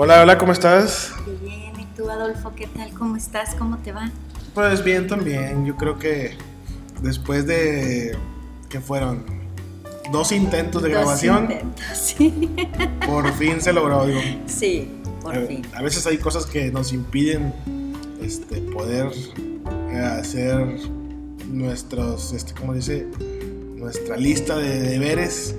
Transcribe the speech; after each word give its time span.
Hola, 0.00 0.22
hola, 0.22 0.38
¿cómo 0.38 0.52
estás? 0.52 1.12
Bien, 1.42 1.72
¿y 1.76 1.84
tú 1.96 2.08
Adolfo 2.08 2.52
qué 2.54 2.68
tal? 2.68 2.90
¿Cómo 2.92 3.16
estás? 3.16 3.56
¿Cómo 3.56 3.78
te 3.78 3.90
va? 3.90 4.12
Pues 4.54 4.84
bien 4.84 5.08
también, 5.08 5.66
yo 5.66 5.76
creo 5.76 5.98
que 5.98 6.36
después 7.02 7.46
de 7.48 8.16
que 8.68 8.80
fueron 8.80 9.24
dos 10.12 10.30
intentos 10.30 10.82
de 10.84 10.90
Dos 10.90 10.98
grabación, 10.98 11.42
intentos, 11.50 11.84
Sí, 11.94 12.48
por 13.06 13.32
fin 13.34 13.60
se 13.60 13.72
logró, 13.72 14.06
digo. 14.06 14.20
sí, 14.46 14.88
por 15.20 15.34
a, 15.36 15.40
fin. 15.40 15.62
a 15.74 15.82
veces 15.82 16.06
hay 16.06 16.18
cosas 16.18 16.46
que 16.46 16.70
nos 16.70 16.92
impiden 16.92 17.52
este, 18.22 18.60
poder 18.60 19.10
eh, 19.90 19.98
hacer 19.98 20.78
nuestros, 21.48 22.32
este, 22.34 22.52
¿cómo 22.54 22.72
dice? 22.72 23.04
Nuestra 23.76 24.16
lista 24.16 24.56
de 24.56 24.78
deberes. 24.80 25.56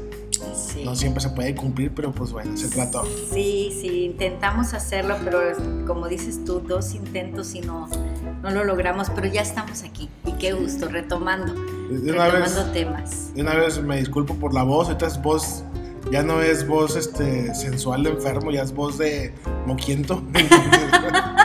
Sí. 0.55 0.83
No 0.83 0.95
siempre 0.95 1.21
se 1.21 1.29
puede 1.29 1.55
cumplir, 1.55 1.91
pero 1.93 2.11
pues 2.11 2.31
bueno, 2.31 2.55
se 2.57 2.67
trató. 2.69 3.03
Sí, 3.31 3.75
sí, 3.79 4.05
intentamos 4.05 4.73
hacerlo, 4.73 5.15
pero 5.23 5.39
como 5.87 6.07
dices 6.07 6.43
tú, 6.45 6.59
dos 6.59 6.93
intentos 6.93 7.55
y 7.55 7.61
no, 7.61 7.87
no 8.41 8.49
lo 8.51 8.63
logramos, 8.63 9.09
pero 9.09 9.27
ya 9.27 9.41
estamos 9.41 9.83
aquí. 9.83 10.09
Y 10.25 10.33
qué 10.33 10.53
gusto, 10.53 10.87
retomando, 10.89 11.53
De 11.53 12.11
una 12.11 12.25
vez, 12.27 12.33
retomando 12.55 12.71
temas. 12.73 13.33
de 13.33 13.41
una 13.41 13.53
vez 13.55 13.81
me 13.81 13.97
disculpo 13.97 14.35
por 14.35 14.53
la 14.53 14.63
voz, 14.63 14.87
ahorita 14.87 15.07
es 15.07 15.21
voz, 15.21 15.63
ya 16.11 16.23
no 16.23 16.41
es 16.41 16.67
voz 16.67 16.95
este, 16.95 17.53
sensual 17.55 18.03
de 18.03 18.11
enfermo, 18.11 18.51
ya 18.51 18.63
es 18.63 18.73
voz 18.73 18.97
de 18.97 19.33
moquiento. 19.65 20.21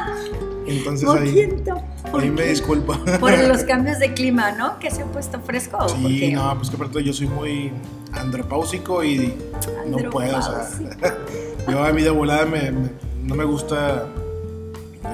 Entonces 0.66 1.08
ahí, 1.08 1.28
Moquiento, 1.28 1.82
¿por 2.10 2.22
ahí 2.22 2.30
me 2.30 2.42
disculpo. 2.44 2.94
Por 3.20 3.38
los 3.48 3.62
cambios 3.64 3.98
de 3.98 4.14
clima, 4.14 4.52
¿no? 4.52 4.78
Que 4.78 4.90
se 4.90 5.02
ha 5.02 5.06
puesto 5.06 5.40
fresco. 5.40 5.76
¿o 5.76 5.86
por 5.86 5.90
Sí, 5.96 6.32
no, 6.32 6.54
pues 6.56 6.70
que 6.70 6.76
aparte 6.76 7.02
yo 7.04 7.12
soy 7.12 7.26
muy 7.28 7.72
andropáusico 8.12 9.02
y 9.04 9.34
no 9.86 9.96
puedo, 10.10 10.38
o 10.38 10.42
sea, 10.42 10.66
Andropausia. 10.66 11.16
yo 11.70 11.84
a 11.84 11.92
mí 11.92 12.02
de 12.02 12.10
volada 12.10 12.46
me, 12.46 12.70
me- 12.70 12.90
no 13.24 13.34
me 13.34 13.44
gusta 13.44 14.06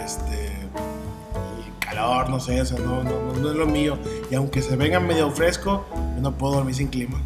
este 0.05 0.47
el 0.47 1.78
calor, 1.78 2.28
no 2.28 2.38
sé, 2.41 2.60
o 2.60 2.64
sea, 2.64 2.78
no, 2.78 3.03
no, 3.03 3.10
no- 3.10 3.41
no 3.41 3.50
es 3.50 3.56
lo 3.56 3.66
mío. 3.66 3.97
Y 4.30 4.34
aunque 4.34 4.62
se 4.62 4.77
venga 4.77 5.00
medio 5.00 5.30
fresco, 5.30 5.84
yo 6.16 6.22
no 6.22 6.32
puedo 6.32 6.55
dormir 6.55 6.75
sin 6.75 6.88
clima. 6.88 7.20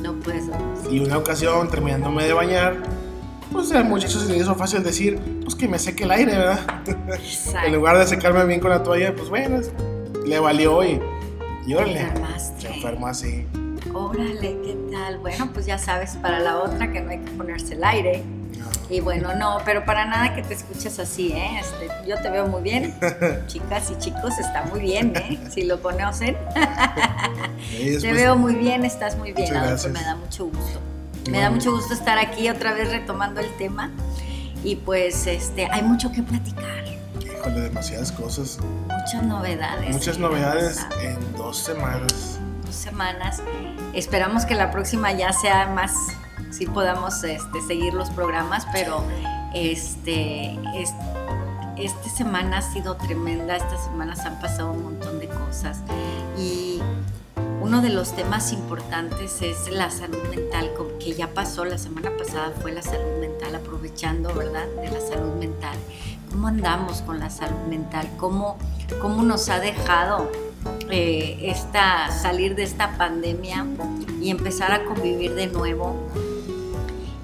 No 0.00 0.14
puedes 0.14 0.46
dormir. 0.46 0.66
Y 0.90 1.00
una 1.00 1.18
ocasión, 1.18 1.68
terminándome 1.68 2.24
de 2.24 2.32
bañar, 2.32 2.76
pues 3.58 3.72
al 3.72 3.86
muchacho 3.86 4.20
se 4.20 4.32
le 4.32 4.38
hizo 4.38 4.54
fácil 4.54 4.84
decir, 4.84 5.18
pues 5.42 5.56
que 5.56 5.66
me 5.66 5.80
seque 5.80 6.04
el 6.04 6.12
aire, 6.12 6.38
¿verdad? 6.38 6.60
En 7.66 7.74
lugar 7.74 7.98
de 7.98 8.06
secarme 8.06 8.44
bien 8.44 8.60
con 8.60 8.70
la 8.70 8.84
toalla, 8.84 9.12
pues 9.16 9.28
bueno, 9.28 9.58
le 10.24 10.38
valió 10.38 10.84
y, 10.84 11.00
y 11.66 11.74
órale, 11.74 12.06
se 12.56 12.68
enfermó 12.68 13.08
así. 13.08 13.48
Órale, 13.92 14.56
¿qué 14.62 14.76
tal? 14.92 15.18
Bueno, 15.18 15.50
pues 15.52 15.66
ya 15.66 15.76
sabes 15.76 16.16
para 16.22 16.38
la 16.38 16.58
otra 16.58 16.92
que 16.92 17.00
no 17.00 17.10
hay 17.10 17.18
que 17.18 17.32
ponerse 17.32 17.74
el 17.74 17.82
aire. 17.82 18.22
Y 18.88 19.00
bueno, 19.00 19.34
no, 19.34 19.58
pero 19.64 19.84
para 19.84 20.04
nada 20.04 20.36
que 20.36 20.42
te 20.42 20.54
escuches 20.54 20.96
así, 21.00 21.32
¿eh? 21.32 21.58
Este, 21.58 21.88
yo 22.08 22.16
te 22.22 22.30
veo 22.30 22.46
muy 22.46 22.62
bien. 22.62 22.94
Chicas 23.48 23.90
y 23.90 23.98
chicos, 23.98 24.38
está 24.38 24.62
muy 24.66 24.78
bien, 24.78 25.12
¿eh? 25.16 25.36
Si 25.50 25.64
lo 25.64 25.82
conocen. 25.82 26.36
Te 28.00 28.12
veo 28.12 28.36
muy 28.36 28.54
bien, 28.54 28.84
estás 28.84 29.18
muy 29.18 29.32
bien, 29.32 29.54
Adolfo, 29.56 29.88
me 29.88 30.00
da 30.00 30.14
mucho 30.14 30.46
gusto. 30.46 30.80
Me 31.30 31.40
da 31.40 31.50
mucho 31.50 31.72
gusto 31.72 31.94
estar 31.94 32.18
aquí 32.18 32.48
otra 32.48 32.72
vez 32.72 32.90
retomando 32.90 33.40
el 33.40 33.50
tema. 33.56 33.90
Y 34.64 34.76
pues 34.76 35.26
este, 35.26 35.66
hay 35.70 35.82
mucho 35.82 36.10
que 36.10 36.22
platicar, 36.22 36.84
Híjole, 37.22 37.60
demasiadas 37.60 38.10
cosas. 38.12 38.58
muchas 38.88 39.22
novedades. 39.22 39.90
Muchas 39.94 40.18
novedades 40.18 40.84
en 41.02 41.16
dos 41.36 41.58
semanas. 41.58 42.40
dos 42.66 42.74
semanas. 42.74 43.40
Esperamos 43.94 44.44
que 44.44 44.54
la 44.54 44.70
próxima 44.70 45.12
ya 45.12 45.32
sea 45.32 45.68
más, 45.68 45.92
si 46.50 46.66
podamos 46.66 47.22
este, 47.24 47.60
seguir 47.66 47.94
los 47.94 48.10
programas, 48.10 48.66
pero 48.72 49.04
este, 49.54 50.54
es- 50.74 50.92
esta 51.76 52.08
semana 52.10 52.58
ha 52.58 52.62
sido 52.62 52.96
tremenda, 52.96 53.56
estas 53.56 53.84
semanas 53.84 54.20
han 54.26 54.40
pasado 54.40 54.72
un 54.72 54.82
montón 54.82 55.20
de 55.20 55.28
cosas 55.28 55.78
uno 57.78 57.86
de 57.86 57.94
los 57.94 58.12
temas 58.16 58.52
importantes 58.52 59.40
es 59.40 59.70
la 59.70 59.88
salud 59.88 60.18
mental, 60.30 60.72
que 60.98 61.12
ya 61.12 61.32
pasó, 61.32 61.64
la 61.64 61.78
semana 61.78 62.10
pasada 62.16 62.52
fue 62.60 62.72
la 62.72 62.82
salud 62.82 63.20
mental, 63.20 63.54
aprovechando, 63.54 64.34
¿verdad?, 64.34 64.66
de 64.82 64.90
la 64.90 65.00
salud 65.00 65.34
mental. 65.34 65.76
¿Cómo 66.28 66.48
andamos 66.48 67.02
con 67.02 67.20
la 67.20 67.30
salud 67.30 67.68
mental? 67.68 68.10
¿Cómo, 68.16 68.58
cómo 69.00 69.22
nos 69.22 69.48
ha 69.48 69.60
dejado 69.60 70.28
eh, 70.90 71.38
esta, 71.42 72.10
salir 72.10 72.56
de 72.56 72.64
esta 72.64 72.98
pandemia 72.98 73.64
y 74.20 74.30
empezar 74.30 74.72
a 74.72 74.84
convivir 74.84 75.36
de 75.36 75.46
nuevo, 75.46 75.94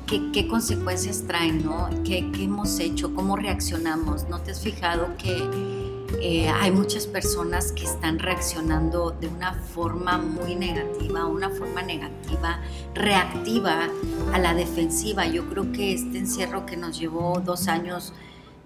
¿qué, 0.06 0.31
qué 0.32 0.47
consecuencias 0.47 1.25
traen, 1.26 1.64
no? 1.64 1.91
¿Qué, 2.04 2.31
qué 2.31 2.44
hemos 2.44 2.78
hecho? 2.78 3.12
¿Cómo 3.12 3.34
reaccionamos? 3.34 4.28
¿No 4.28 4.41
te 4.41 4.53
has 4.53 4.60
fijado 4.60 5.16
que 5.19 5.73
eh, 6.20 6.48
hay 6.48 6.70
muchas 6.70 7.06
personas 7.06 7.72
que 7.72 7.84
están 7.84 8.19
reaccionando 8.19 9.10
de 9.12 9.28
una 9.28 9.54
forma 9.54 10.19
muy 10.19 10.54
negativa, 10.54 11.26
una 11.26 11.50
forma 11.50 11.82
negativa, 11.82 12.60
reactiva 12.94 13.88
a 14.32 14.38
la 14.38 14.54
defensiva? 14.54 15.26
Yo 15.26 15.48
creo 15.48 15.72
que 15.72 15.92
este 15.92 16.19
encierro 16.19 16.66
que 16.66 16.76
nos 16.76 16.98
llevó 16.98 17.41
dos 17.44 17.69
años 17.69 18.12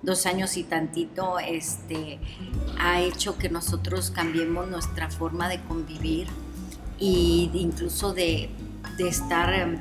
dos 0.01 0.27
años 0.27 0.57
y 0.57 0.63
tantito, 0.63 1.41
este, 1.41 2.21
ha 2.79 3.01
hecho 3.01 3.37
que 3.37 3.49
nosotros 3.49 4.13
cambiemos 4.13 4.69
nuestra 4.69 5.11
forma 5.11 5.49
de 5.49 5.61
convivir 5.63 6.29
de- 7.01 7.59
incluso 7.59 8.13
de, 8.15 8.49
de 8.97 9.09
estar 9.09 9.53
em, 9.53 9.79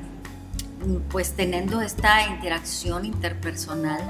pues 1.08 1.34
teniendo 1.34 1.80
esta 1.80 2.26
interacción 2.26 3.04
interpersonal 3.04 4.00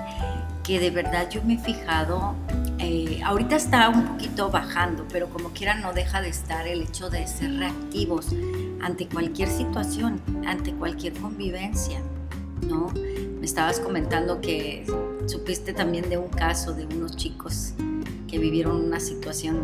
que 0.68 0.78
de 0.78 0.90
verdad 0.90 1.30
yo 1.30 1.42
me 1.42 1.54
he 1.54 1.58
fijado, 1.58 2.34
eh, 2.78 3.22
ahorita 3.24 3.56
está 3.56 3.88
un 3.88 4.04
poquito 4.04 4.50
bajando, 4.50 5.06
pero 5.10 5.30
como 5.30 5.48
quiera 5.48 5.72
no 5.76 5.94
deja 5.94 6.20
de 6.20 6.28
estar 6.28 6.68
el 6.68 6.82
hecho 6.82 7.08
de 7.08 7.26
ser 7.26 7.54
reactivos 7.54 8.26
ante 8.82 9.08
cualquier 9.08 9.48
situación, 9.48 10.20
ante 10.46 10.74
cualquier 10.74 11.14
convivencia, 11.14 12.02
¿no? 12.68 12.92
Me 12.94 13.46
estabas 13.46 13.80
comentando 13.80 14.42
que 14.42 14.84
supiste 15.24 15.72
también 15.72 16.10
de 16.10 16.18
un 16.18 16.28
caso 16.28 16.74
de 16.74 16.84
unos 16.84 17.16
chicos 17.16 17.72
que 18.28 18.38
vivieron 18.38 18.76
una 18.84 19.00
situación 19.00 19.62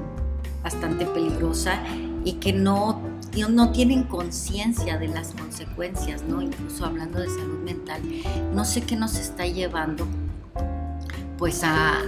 bastante 0.62 1.04
peligrosa 1.04 1.82
y 2.24 2.36
que 2.40 2.54
no, 2.54 3.02
no 3.50 3.72
tienen 3.72 4.04
conciencia 4.04 4.96
de 4.96 5.08
las 5.08 5.32
consecuencias, 5.32 6.22
¿no? 6.22 6.40
Incluso 6.40 6.86
hablando 6.86 7.20
de 7.20 7.28
salud 7.28 7.62
mental. 7.62 8.00
No 8.54 8.64
sé 8.64 8.80
qué 8.80 8.96
nos 8.96 9.16
está 9.16 9.46
llevando 9.46 10.06
pues 11.44 11.62
a, 11.62 12.00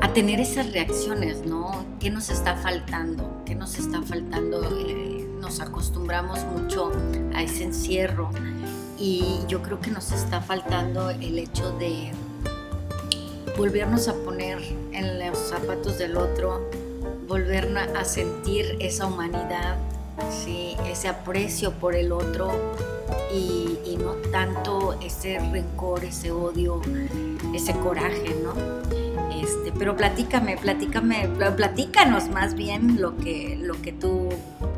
a 0.00 0.12
tener 0.12 0.40
esas 0.40 0.72
reacciones, 0.72 1.46
¿no? 1.46 1.86
¿Qué 2.00 2.10
nos 2.10 2.28
está 2.28 2.56
faltando? 2.56 3.44
¿Qué 3.46 3.54
nos 3.54 3.78
está 3.78 4.02
faltando? 4.02 4.64
Eh, 4.84 5.24
nos 5.40 5.60
acostumbramos 5.60 6.42
mucho 6.42 6.90
a 7.36 7.44
ese 7.44 7.62
encierro 7.62 8.30
y 8.98 9.38
yo 9.46 9.62
creo 9.62 9.80
que 9.80 9.92
nos 9.92 10.10
está 10.10 10.40
faltando 10.40 11.08
el 11.10 11.38
hecho 11.38 11.70
de 11.78 12.10
volvernos 13.56 14.08
a 14.08 14.14
poner 14.14 14.58
en 14.90 15.20
los 15.20 15.38
zapatos 15.38 15.96
del 15.96 16.16
otro, 16.16 16.68
volver 17.28 17.78
a 17.78 18.04
sentir 18.04 18.76
esa 18.80 19.06
humanidad, 19.06 19.76
¿sí? 20.32 20.76
ese 20.84 21.06
aprecio 21.06 21.74
por 21.74 21.94
el 21.94 22.10
otro 22.10 22.50
y, 23.32 23.78
y 23.84 23.96
no 23.98 24.14
tanto 24.32 24.98
ese 25.00 25.38
rencor, 25.38 26.02
ese 26.02 26.32
odio, 26.32 26.82
ese 27.54 27.72
coraje, 27.72 28.36
¿no? 28.42 28.54
Este, 29.42 29.72
pero 29.78 29.96
platícame, 29.96 30.56
platícame, 30.56 31.28
pl- 31.28 31.52
platícanos 31.52 32.28
más 32.28 32.54
bien 32.54 33.00
lo 33.00 33.16
que, 33.16 33.56
lo 33.60 33.80
que 33.80 33.92
tú 33.92 34.28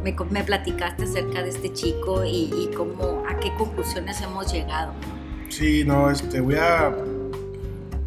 me, 0.04 0.12
platicaste 0.44 1.04
acerca 1.04 1.42
de 1.42 1.48
este 1.48 1.72
chico 1.72 2.24
y, 2.24 2.52
y 2.54 2.70
cómo, 2.76 3.22
a 3.28 3.36
qué 3.38 3.52
conclusiones 3.54 4.20
hemos 4.20 4.52
llegado. 4.52 4.92
Sí, 5.48 5.84
no, 5.84 6.10
este, 6.10 6.40
voy 6.40 6.56
a 6.56 6.94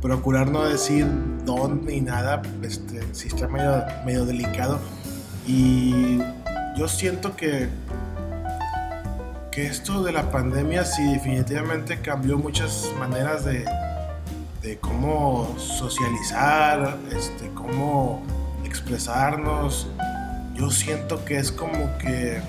procurar 0.02 0.50
no 0.50 0.64
decir 0.66 1.08
dónde 1.46 1.94
ni 1.94 2.02
nada, 2.02 2.42
este, 2.62 3.02
sí 3.14 3.30
está 3.30 3.48
medio, 3.48 3.84
medio 4.06 4.26
delicado. 4.26 4.80
Y 5.48 6.20
yo 6.78 6.88
siento 6.88 7.36
que, 7.36 7.68
que 9.52 9.66
esto 9.66 10.04
de 10.04 10.12
la 10.12 10.32
pandemia 10.32 10.86
sí 10.86 11.04
definitivamente 11.14 12.00
cambió 12.00 12.38
muchas 12.38 12.90
maneras 13.00 13.44
de, 13.46 13.66
de 14.64 14.78
cómo 14.80 15.54
socializar, 15.60 16.98
este, 17.12 17.50
cómo 17.54 18.24
expresarnos. 18.64 19.88
Yo 20.54 20.72
siento 20.72 21.26
que 21.26 21.38
es 21.38 21.52
como 21.52 21.98
que 21.98 22.42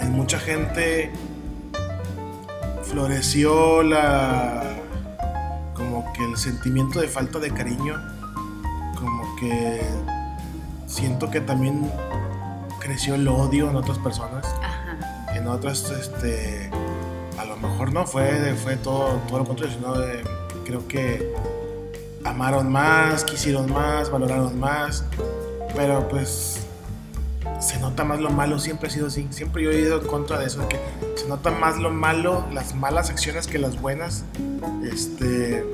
en 0.00 0.12
mucha 0.12 0.38
gente 0.38 1.10
floreció 2.82 3.82
la 3.82 4.62
como 5.74 6.12
que 6.12 6.24
el 6.24 6.36
sentimiento 6.36 7.00
de 7.00 7.08
falta 7.08 7.38
de 7.38 7.50
cariño 7.50 7.94
como 8.98 9.36
que 9.36 9.80
siento 10.86 11.30
que 11.30 11.40
también 11.40 11.90
creció 12.78 13.14
el 13.14 13.26
odio 13.28 13.68
en 13.68 13.76
otras 13.76 13.98
personas 13.98 14.46
Ajá. 14.62 15.34
en 15.34 15.48
otras 15.48 15.90
este 15.90 16.70
a 17.38 17.44
lo 17.44 17.56
mejor 17.56 17.92
no 17.92 18.06
fue 18.06 18.54
fue 18.54 18.76
todo 18.76 19.20
todo 19.28 19.40
lo 19.40 19.44
contrario 19.44 19.74
sino 19.76 19.98
de 19.98 20.22
creo 20.66 20.86
que 20.88 21.32
amaron 22.24 22.70
más, 22.70 23.24
quisieron 23.24 23.72
más, 23.72 24.10
valoraron 24.10 24.58
más, 24.58 25.04
pero 25.76 26.08
pues 26.08 26.66
se 27.60 27.78
nota 27.78 28.04
más 28.04 28.20
lo 28.20 28.30
malo, 28.30 28.58
siempre 28.58 28.88
ha 28.88 28.90
sido 28.90 29.06
así, 29.06 29.28
siempre 29.30 29.62
yo 29.62 29.70
he 29.70 29.80
ido 29.80 30.00
en 30.00 30.06
contra 30.06 30.38
de 30.38 30.46
eso, 30.46 30.66
que 30.68 30.78
se 31.14 31.28
nota 31.28 31.52
más 31.52 31.78
lo 31.78 31.90
malo, 31.90 32.44
las 32.52 32.74
malas 32.74 33.10
acciones 33.10 33.46
que 33.46 33.58
las 33.58 33.80
buenas, 33.80 34.24
este, 34.82 35.64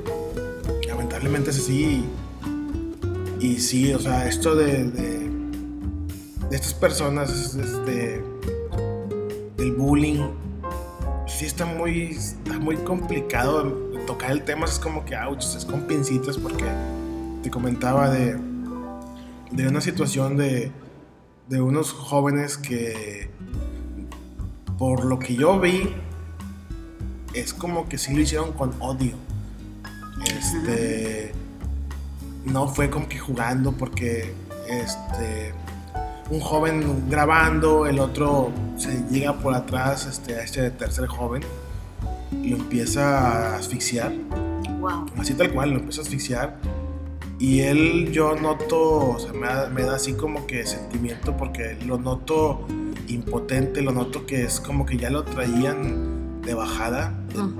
lamentablemente 0.87 1.49
es 1.49 1.57
así, 1.57 2.05
y, 3.39 3.59
sí, 3.59 3.93
o 3.93 3.99
sea, 3.99 4.27
esto 4.29 4.55
de, 4.55 4.85
de, 4.85 5.29
estas 6.51 6.73
personas, 6.75 7.55
este, 7.55 8.23
del 9.57 9.71
bullying, 9.73 10.29
sí 11.27 11.45
está 11.45 11.65
muy, 11.65 12.11
está 12.11 12.59
muy 12.59 12.77
complicado 12.77 13.91
tocar 14.05 14.31
el 14.31 14.43
tema, 14.43 14.65
es 14.65 14.79
como 14.79 15.05
que, 15.05 15.15
ouch, 15.15 15.43
es 15.55 15.65
con 15.65 15.81
pincitas, 15.81 16.37
porque 16.37 16.65
te 17.41 17.49
comentaba 17.49 18.09
de, 18.09 18.37
de 19.51 19.67
una 19.67 19.81
situación 19.81 20.37
de 20.37 20.71
de 21.47 21.61
unos 21.61 21.91
jóvenes 21.91 22.57
que, 22.57 23.29
por 24.77 25.05
lo 25.05 25.19
que 25.19 25.35
yo 25.35 25.59
vi, 25.59 25.93
es 27.33 27.53
como 27.53 27.89
que 27.89 27.97
sí 27.97 28.13
lo 28.13 28.21
hicieron 28.21 28.53
con 28.53 28.73
odio. 28.79 29.15
Este. 30.25 31.33
No 32.45 32.67
fue 32.67 32.89
como 32.89 33.07
que 33.07 33.19
jugando 33.19 33.71
porque 33.71 34.33
este. 34.67 35.53
Un 36.29 36.39
joven 36.39 37.09
grabando, 37.09 37.85
el 37.85 37.99
otro 37.99 38.51
se 38.77 39.03
llega 39.11 39.33
por 39.33 39.53
atrás 39.53 40.05
este, 40.05 40.35
a 40.35 40.43
este 40.43 40.71
tercer 40.71 41.05
joven 41.07 41.43
lo 42.43 42.57
empieza 42.57 43.53
a 43.53 43.57
asfixiar. 43.57 44.13
Así 45.17 45.33
tal 45.33 45.51
cual, 45.51 45.71
lo 45.71 45.79
empieza 45.79 46.01
a 46.01 46.03
asfixiar 46.03 46.59
y 47.43 47.59
él 47.59 48.09
yo 48.13 48.35
noto, 48.35 49.09
o 49.09 49.19
sea, 49.19 49.33
me 49.69 49.83
da, 49.83 49.95
así 49.95 50.13
como 50.13 50.47
que 50.47 50.65
sentimiento 50.65 51.35
porque 51.35 51.75
lo 51.85 51.97
noto 51.97 52.65
impotente, 53.09 53.81
lo 53.81 53.91
noto 53.91 54.25
que 54.25 54.43
es 54.43 54.61
como 54.61 54.85
que 54.85 54.95
ya 54.95 55.09
lo 55.09 55.23
traían 55.23 56.41
de 56.41 56.53
bajada 56.53 57.13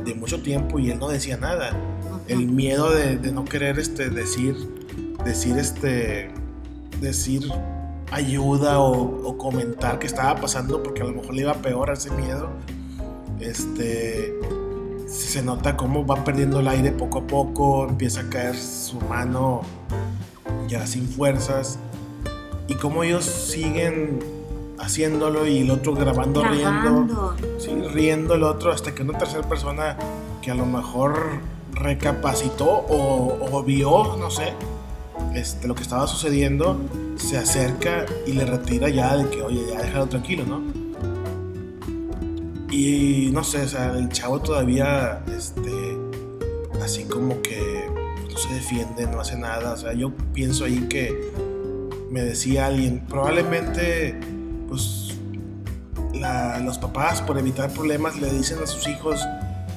de, 0.05 0.13
mucho 0.15 0.41
tiempo 0.41 0.79
y 0.79 0.89
él 0.91 0.99
no 0.99 1.09
decía 1.09 1.35
nada. 1.35 1.77
El 2.29 2.47
miedo 2.47 2.91
de, 2.91 3.17
no 3.33 3.43
querer 3.43 3.77
este, 3.77 4.09
decir, 4.09 4.55
decir, 5.25 5.57
este, 5.57 6.31
decir 7.01 7.51
ayuda 8.11 8.79
o, 8.79 9.27
o, 9.27 9.37
comentar 9.37 9.99
que 9.99 10.07
estaba 10.07 10.39
pasando 10.39 10.81
porque 10.81 11.01
a 11.01 11.05
lo 11.05 11.11
mejor 11.11 11.33
le 11.33 11.41
iba 11.41 11.53
peor 11.55 11.89
a 11.89 11.93
ese 11.93 12.09
miedo. 12.11 12.47
Este, 13.41 14.33
se 15.13 15.43
nota 15.43 15.77
cómo 15.77 16.05
va 16.05 16.23
perdiendo 16.23 16.59
el 16.59 16.67
aire 16.67 16.91
poco 16.91 17.19
a 17.19 17.27
poco, 17.27 17.87
empieza 17.87 18.21
a 18.21 18.29
caer 18.29 18.55
su 18.57 18.99
mano 19.01 19.61
ya 20.67 20.87
sin 20.87 21.07
fuerzas 21.07 21.77
y 22.67 22.75
cómo 22.75 23.03
ellos 23.03 23.23
siguen 23.23 24.19
haciéndolo 24.79 25.45
y 25.45 25.59
el 25.59 25.71
otro 25.71 25.93
grabando, 25.93 26.43
riendo, 26.43 27.35
sí, 27.59 27.71
riendo 27.93 28.33
el 28.33 28.43
otro 28.43 28.71
hasta 28.71 28.95
que 28.95 29.03
una 29.03 29.17
tercera 29.17 29.47
persona 29.47 29.97
que 30.41 30.51
a 30.51 30.55
lo 30.55 30.65
mejor 30.65 31.39
recapacitó 31.73 32.85
o, 32.89 33.63
vio, 33.63 34.17
no 34.17 34.31
sé, 34.31 34.53
este, 35.35 35.67
lo 35.67 35.75
que 35.75 35.83
estaba 35.83 36.07
sucediendo, 36.07 36.77
se 37.17 37.37
acerca 37.37 38.05
y 38.25 38.33
le 38.33 38.45
retira 38.45 38.89
ya 38.89 39.15
de 39.15 39.29
que, 39.29 39.41
oye, 39.41 39.61
ya 39.71 39.81
déjalo 39.81 40.07
tranquilo, 40.07 40.43
¿no? 40.45 40.82
Y 42.73 43.29
no 43.31 43.43
sé, 43.43 43.61
o 43.61 43.67
sea, 43.67 43.95
el 43.95 44.09
chavo 44.09 44.39
todavía, 44.41 45.21
este, 45.27 45.95
así 46.83 47.03
como 47.03 47.39
que 47.43 47.87
no 48.31 48.35
se 48.35 48.51
defiende, 48.51 49.05
no 49.05 49.19
hace 49.19 49.37
nada. 49.37 49.73
O 49.73 49.77
sea, 49.77 49.93
yo 49.93 50.11
pienso 50.33 50.65
ahí 50.65 50.87
que 50.89 51.31
me 52.09 52.23
decía 52.23 52.65
alguien, 52.65 53.01
probablemente, 53.07 54.19
pues, 54.67 55.13
los 56.63 56.79
papás, 56.79 57.21
por 57.21 57.37
evitar 57.37 57.69
problemas, 57.71 58.19
le 58.19 58.31
dicen 58.31 58.57
a 58.63 58.65
sus 58.65 58.87
hijos, 58.87 59.19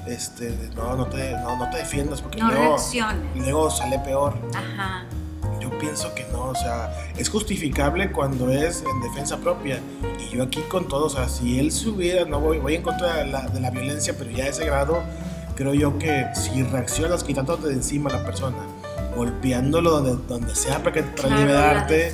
este, 0.06 0.56
no, 0.74 0.96
no 0.96 1.06
te, 1.06 1.32
no, 1.32 1.58
no 1.58 1.68
te 1.68 1.76
defiendas 1.76 2.22
porque 2.22 2.40
luego, 2.40 2.76
luego 3.34 3.70
sale 3.70 3.98
peor. 3.98 4.32
Ajá 4.54 5.05
pienso 5.70 6.14
que 6.14 6.24
no, 6.32 6.48
o 6.48 6.54
sea, 6.54 6.92
es 7.16 7.28
justificable 7.28 8.12
cuando 8.12 8.50
es 8.50 8.82
en 8.82 9.00
defensa 9.00 9.38
propia. 9.38 9.80
Y 10.20 10.34
yo 10.34 10.42
aquí 10.42 10.60
con 10.62 10.88
todo, 10.88 11.06
o 11.06 11.10
sea, 11.10 11.28
si 11.28 11.58
él 11.58 11.72
se 11.72 11.88
hubiera, 11.88 12.24
no 12.24 12.40
voy, 12.40 12.58
voy 12.58 12.74
en 12.74 12.82
contra 12.82 13.16
de 13.18 13.26
la, 13.26 13.48
de 13.48 13.60
la 13.60 13.70
violencia, 13.70 14.14
pero 14.18 14.30
ya 14.30 14.44
a 14.44 14.48
ese 14.48 14.64
grado, 14.64 15.02
creo 15.54 15.74
yo 15.74 15.98
que 15.98 16.26
si 16.34 16.62
reaccionas 16.62 17.24
quitándote 17.24 17.68
de 17.68 17.74
encima 17.74 18.10
a 18.10 18.14
la 18.14 18.24
persona, 18.24 18.58
golpeándolo 19.16 19.90
donde, 19.90 20.24
donde 20.26 20.54
sea 20.54 20.82
para, 20.82 20.92
que, 20.92 21.02
para 21.02 21.36
liberarte, 21.36 22.12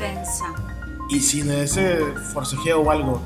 y 1.11 1.21
sin 1.21 1.51
ese 1.51 1.99
forcejeo 2.33 2.81
o 2.81 2.91
algo, 2.91 3.21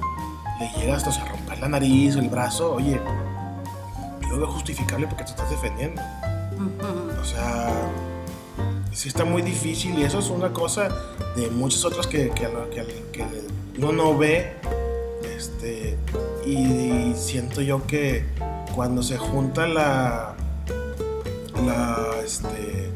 le 0.58 0.80
llegas 0.80 1.06
a 1.06 1.24
romper 1.26 1.58
la 1.58 1.68
nariz 1.68 2.16
o 2.16 2.18
el 2.18 2.28
brazo, 2.28 2.74
oye, 2.74 3.00
yo 4.22 4.28
lo 4.28 4.38
veo 4.38 4.46
justificable 4.48 5.06
porque 5.06 5.24
te 5.24 5.30
estás 5.30 5.50
defendiendo. 5.50 6.02
O 7.20 7.24
sea, 7.24 7.70
sí 8.96 9.08
está 9.08 9.26
muy 9.26 9.42
difícil 9.42 9.98
y 9.98 10.04
eso 10.04 10.20
es 10.20 10.30
una 10.30 10.54
cosa 10.54 10.88
de 11.36 11.50
muchas 11.50 11.84
otras 11.84 12.06
que, 12.06 12.30
que, 12.30 12.48
que, 13.12 13.24
uno 13.78 13.92
no 13.92 14.16
ve. 14.16 14.54
Este, 15.36 15.98
y, 16.46 17.12
siento 17.14 17.60
yo 17.60 17.86
que 17.86 18.24
cuando 18.74 19.02
se 19.02 19.18
junta 19.18 19.66
la, 19.66 20.34
la 21.66 22.08
este, 22.24 22.90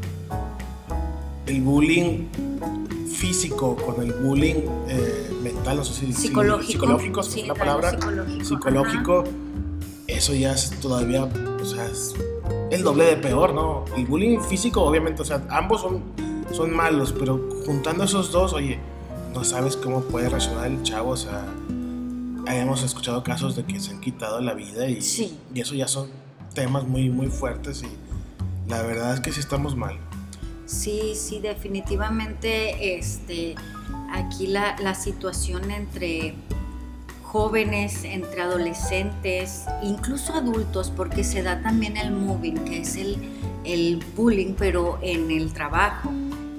el 1.47 1.61
bullying 1.61 2.29
físico 3.14 3.76
con 3.76 4.03
el 4.03 4.14
bullying 4.14 4.62
eh, 4.88 5.31
mental, 5.43 5.76
no 5.76 5.85
sé 5.85 6.06
si 6.06 6.12
psicológico, 6.14 6.99
psicológico 6.99 7.23
la 7.46 7.55
palabra, 7.55 7.99
psicológico, 8.43 9.25
eso 10.06 10.32
ya 10.32 10.55
es 10.55 10.70
todavía, 10.81 11.25
o 11.25 11.64
sea, 11.67 11.85
es 11.85 12.14
el 12.70 12.82
doble 12.82 13.05
de 13.05 13.17
peor, 13.17 13.52
¿no? 13.52 13.84
El 13.96 14.06
bullying 14.06 14.40
físico, 14.40 14.82
obviamente, 14.82 15.22
o 15.22 15.25
sea, 15.25 15.44
ambos 15.50 15.81
son, 15.81 16.02
son 16.52 16.75
malos, 16.75 17.12
pero 17.12 17.49
juntando 17.67 18.05
esos 18.05 18.31
dos, 18.31 18.52
oye, 18.52 18.78
no 19.34 19.44
sabes 19.44 19.76
cómo 19.76 20.00
puede 20.02 20.28
reaccionar 20.28 20.67
el 20.67 20.82
chavo, 20.82 21.11
o 21.11 21.17
sea, 21.17 21.44
hemos 22.46 22.82
escuchado 22.82 23.22
casos 23.22 23.56
de 23.56 23.64
que 23.64 23.81
se 23.81 23.93
han 23.93 24.00
quitado 24.00 24.40
la 24.40 24.55
vida 24.55 24.88
y, 24.88 24.99
y 25.55 25.61
eso 25.61 25.75
ya 25.75 25.88
son 25.88 26.08
temas 26.55 26.87
muy, 26.87 27.11
muy 27.11 27.28
fuertes 27.28 27.82
y 27.82 28.69
la 28.69 28.82
verdad 28.82 29.14
es 29.14 29.20
que 29.20 29.32
sí 29.32 29.40
estamos 29.40 29.76
mal. 29.76 29.98
Sí, 30.67 31.15
sí, 31.17 31.41
definitivamente, 31.41 32.96
este, 32.96 33.56
aquí 34.12 34.46
la, 34.46 34.77
la 34.81 34.94
situación 34.94 35.70
entre 35.72 36.34
jóvenes, 37.31 38.03
entre 38.03 38.43
adolescentes, 38.43 39.65
incluso 39.84 40.34
adultos, 40.34 40.93
porque 40.94 41.22
se 41.22 41.44
da 41.44 41.63
también 41.63 41.96
el 41.96 42.10
moving, 42.10 42.65
que 42.65 42.81
es 42.81 42.96
el, 42.96 43.19
el 43.65 44.05
bullying, 44.17 44.55
pero 44.58 44.99
en 45.01 45.31
el 45.31 45.53
trabajo. 45.53 46.10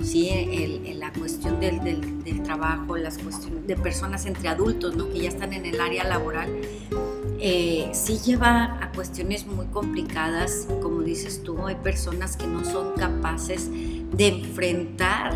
¿sí? 0.02 0.30
El, 0.30 0.98
la 0.98 1.12
cuestión 1.12 1.60
del, 1.60 1.84
del, 1.84 2.44
trabajo, 2.44 2.96
las 2.96 3.18
cuestiones 3.18 3.68
de 3.68 3.76
personas 3.76 4.26
entre 4.26 4.48
adultos 4.48 4.96
¿no? 4.96 5.10
que 5.10 5.20
ya 5.20 5.30
están 5.30 5.52
en 5.52 5.66
el 5.66 5.82
área 5.82 6.06
laboral, 6.06 6.50
eh, 7.40 7.90
sí 7.94 8.20
lleva 8.20 8.80
a 8.82 8.92
cuestiones 8.94 9.46
muy 9.46 9.66
complicadas, 9.68 10.68
como 10.82 11.02
dices 11.02 11.44
tú, 11.44 11.68
hay 11.68 11.76
personas 11.76 12.38
que 12.38 12.48
no 12.48 12.64
son 12.64 12.94
capaces 12.96 13.70
de 13.70 14.28
enfrentar 14.28 15.34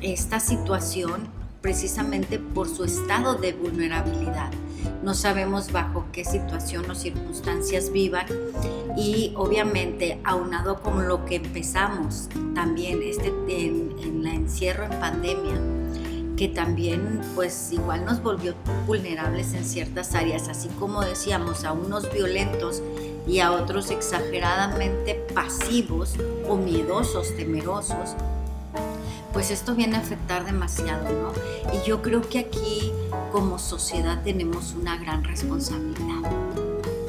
esta 0.00 0.40
situación 0.40 1.28
precisamente 1.60 2.38
por 2.38 2.68
su 2.68 2.84
estado 2.84 3.36
de 3.36 3.52
vulnerabilidad. 3.52 4.50
No 5.02 5.14
sabemos 5.14 5.72
bajo 5.72 6.06
qué 6.12 6.24
situación 6.24 6.90
o 6.90 6.94
circunstancias 6.94 7.92
vivan 7.92 8.26
y 8.96 9.32
obviamente 9.36 10.20
aunado 10.24 10.80
con 10.80 11.08
lo 11.08 11.24
que 11.24 11.36
empezamos 11.36 12.28
también 12.54 13.02
este 13.02 13.28
en, 13.28 13.94
en 14.02 14.22
la 14.22 14.34
encierro 14.34 14.84
en 14.84 15.00
pandemia 15.00 15.60
que 16.36 16.48
también 16.48 17.20
pues 17.34 17.70
igual 17.72 18.04
nos 18.04 18.22
volvió 18.22 18.54
vulnerables 18.86 19.54
en 19.54 19.64
ciertas 19.64 20.14
áreas, 20.14 20.48
así 20.48 20.68
como 20.80 21.02
decíamos 21.02 21.64
a 21.64 21.72
unos 21.72 22.12
violentos 22.12 22.82
y 23.26 23.40
a 23.40 23.52
otros 23.52 23.90
exageradamente 23.90 25.14
pasivos 25.32 26.14
o 26.48 26.56
miedosos, 26.56 27.34
temerosos, 27.36 28.14
pues 29.34 29.50
esto 29.50 29.74
viene 29.74 29.96
a 29.96 29.98
afectar 29.98 30.46
demasiado, 30.46 31.04
¿no? 31.10 31.32
Y 31.74 31.84
yo 31.86 32.00
creo 32.00 32.22
que 32.22 32.38
aquí 32.38 32.92
como 33.32 33.58
sociedad 33.58 34.22
tenemos 34.22 34.74
una 34.80 34.96
gran 34.96 35.24
responsabilidad. 35.24 36.22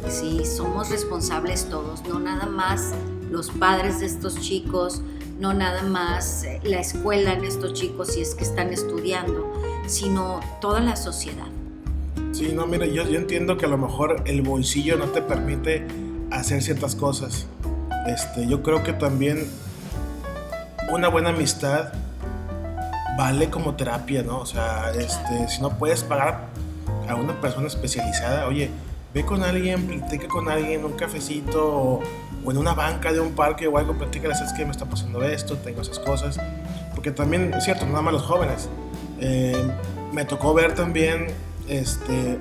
Sí, 0.09 0.43
somos 0.43 0.89
responsables 0.89 1.69
todos, 1.69 2.03
no 2.03 2.19
nada 2.19 2.47
más 2.47 2.93
los 3.29 3.51
padres 3.51 3.99
de 3.99 4.07
estos 4.07 4.39
chicos, 4.41 5.01
no 5.39 5.53
nada 5.53 5.83
más 5.83 6.43
eh, 6.43 6.59
la 6.63 6.79
escuela 6.79 7.33
en 7.33 7.45
estos 7.45 7.73
chicos 7.73 8.13
si 8.13 8.21
es 8.21 8.33
que 8.33 8.43
están 8.43 8.73
estudiando, 8.73 9.53
sino 9.85 10.39
toda 10.61 10.79
la 10.79 10.95
sociedad. 10.95 11.47
Sí, 12.31 12.53
no, 12.53 12.65
mira, 12.65 12.87
yo, 12.87 13.07
yo 13.07 13.19
entiendo 13.19 13.57
que 13.57 13.65
a 13.65 13.69
lo 13.69 13.77
mejor 13.77 14.23
el 14.25 14.41
bolsillo 14.41 14.97
no 14.97 15.05
te 15.05 15.21
permite 15.21 15.85
hacer 16.31 16.63
ciertas 16.63 16.95
cosas, 16.95 17.45
este, 18.07 18.47
yo 18.47 18.63
creo 18.63 18.83
que 18.83 18.93
también 18.93 19.47
una 20.91 21.07
buena 21.07 21.29
amistad 21.29 21.93
vale 23.17 23.49
como 23.49 23.75
terapia, 23.75 24.23
¿no? 24.23 24.39
O 24.39 24.45
sea, 24.45 24.91
este, 24.91 25.47
si 25.47 25.61
no 25.61 25.77
puedes 25.77 26.03
pagar 26.03 26.47
a 27.07 27.15
una 27.15 27.39
persona 27.39 27.67
especializada, 27.67 28.47
oye, 28.47 28.69
ve 29.13 29.25
con 29.25 29.43
alguien, 29.43 29.87
platica 29.87 30.27
con 30.27 30.49
alguien, 30.49 30.83
un 30.83 30.93
cafecito 30.93 31.65
o, 31.65 32.03
en 32.49 32.57
una 32.57 32.73
banca 32.73 33.11
de 33.11 33.19
un 33.19 33.33
parque 33.33 33.67
o 33.67 33.77
algo, 33.77 33.93
platica, 33.93 34.33
sabes 34.35 34.53
que 34.53 34.65
me 34.65 34.71
está 34.71 34.85
pasando 34.85 35.23
esto, 35.23 35.55
tengo 35.57 35.81
esas 35.81 35.99
cosas. 35.99 36.39
Porque 36.93 37.11
también, 37.11 37.53
es 37.53 37.63
cierto, 37.63 37.85
nada 37.85 38.01
más 38.01 38.13
los 38.13 38.23
jóvenes. 38.23 38.69
Eh, 39.19 39.65
me 40.11 40.25
tocó 40.25 40.53
ver 40.53 40.75
también 40.75 41.27
este, 41.67 42.37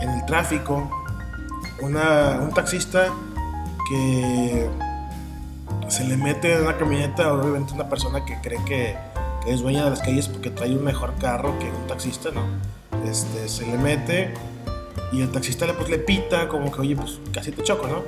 en 0.00 0.10
el 0.10 0.24
tráfico 0.26 0.90
una, 1.80 2.40
un 2.40 2.52
taxista 2.52 3.12
que 3.88 4.68
se 5.88 6.04
le 6.04 6.16
mete 6.16 6.54
en 6.54 6.62
una 6.62 6.76
camioneta, 6.76 7.32
obviamente 7.32 7.72
una 7.72 7.88
persona 7.88 8.24
que 8.24 8.38
cree 8.42 8.62
que, 8.64 8.96
que, 9.44 9.52
es 9.52 9.60
dueña 9.60 9.84
de 9.84 9.90
las 9.90 10.00
calles 10.00 10.28
porque 10.28 10.50
trae 10.50 10.74
un 10.74 10.84
mejor 10.84 11.14
carro 11.20 11.58
que 11.58 11.66
un 11.66 11.86
taxista, 11.86 12.30
¿no? 12.30 12.42
Este, 13.08 13.48
se 13.48 13.66
le 13.66 13.78
mete 13.78 14.34
y 15.12 15.22
el 15.22 15.30
taxista 15.30 15.66
le, 15.66 15.74
pues, 15.74 15.88
le 15.88 15.98
pita 15.98 16.48
como 16.48 16.70
que, 16.70 16.80
oye, 16.80 16.96
pues 16.96 17.20
casi 17.32 17.52
te 17.52 17.62
choco, 17.62 17.86
¿no? 17.86 18.02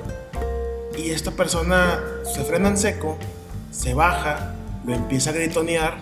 Y 0.97 1.11
esta 1.11 1.31
persona 1.31 1.99
se 2.23 2.43
frena 2.43 2.69
en 2.69 2.77
seco, 2.77 3.17
se 3.71 3.93
baja, 3.93 4.55
lo 4.85 4.93
empieza 4.93 5.29
a 5.29 5.33
gritonear 5.33 5.97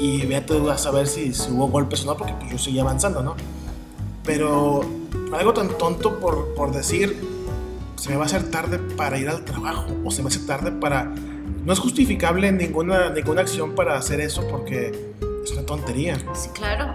y 0.00 0.24
vea 0.26 0.44
tú 0.44 0.70
a 0.70 0.78
saber 0.78 1.06
si, 1.06 1.32
si, 1.32 1.50
hubo 1.50 1.68
golpes 1.68 2.04
o 2.04 2.06
no, 2.06 2.16
porque 2.16 2.34
pues, 2.38 2.50
yo 2.50 2.58
seguía 2.58 2.82
avanzando, 2.82 3.22
¿no? 3.22 3.36
Pero 4.24 4.80
algo 5.32 5.52
tan 5.52 5.68
tonto 5.78 6.18
por, 6.18 6.54
por 6.54 6.72
decir, 6.72 7.36
se 7.96 8.10
me 8.10 8.16
va 8.16 8.24
a 8.24 8.26
hacer 8.26 8.50
tarde 8.50 8.78
para 8.78 9.18
ir 9.18 9.28
al 9.28 9.44
trabajo 9.44 9.86
o 10.04 10.10
se 10.10 10.22
me 10.22 10.28
hace 10.28 10.40
tarde 10.40 10.72
para... 10.72 11.12
No 11.64 11.72
es 11.72 11.78
justificable 11.78 12.50
ninguna, 12.52 13.10
ninguna 13.10 13.40
acción 13.42 13.74
para 13.74 13.96
hacer 13.96 14.20
eso 14.20 14.46
porque 14.48 15.12
es 15.44 15.52
una 15.52 15.62
tontería. 15.62 16.16
Sí, 16.34 16.48
claro. 16.50 16.94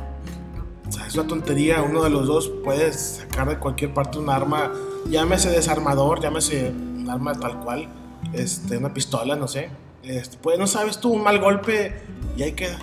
O 0.88 0.92
sea, 0.92 1.08
es 1.08 1.16
una 1.16 1.28
tontería. 1.28 1.82
Uno 1.82 2.04
de 2.04 2.10
los 2.10 2.28
dos 2.28 2.50
puede 2.64 2.92
sacar 2.94 3.50
de 3.50 3.58
cualquier 3.58 3.94
parte 3.94 4.18
un 4.18 4.30
arma, 4.30 4.72
llámese 5.10 5.50
desarmador, 5.50 6.22
llámese 6.22 6.70
un 6.70 7.10
arma 7.10 7.34
tal 7.34 7.60
cual, 7.60 7.88
este, 8.34 8.78
una 8.78 8.94
pistola, 8.94 9.36
no 9.36 9.48
sé. 9.48 9.70
Este, 10.04 10.38
pues 10.42 10.58
no 10.58 10.68
sabes 10.68 11.00
tú, 11.00 11.12
un 11.14 11.24
mal 11.24 11.40
golpe 11.40 11.94
y 12.36 12.44
ahí 12.44 12.54
queda. 12.54 12.80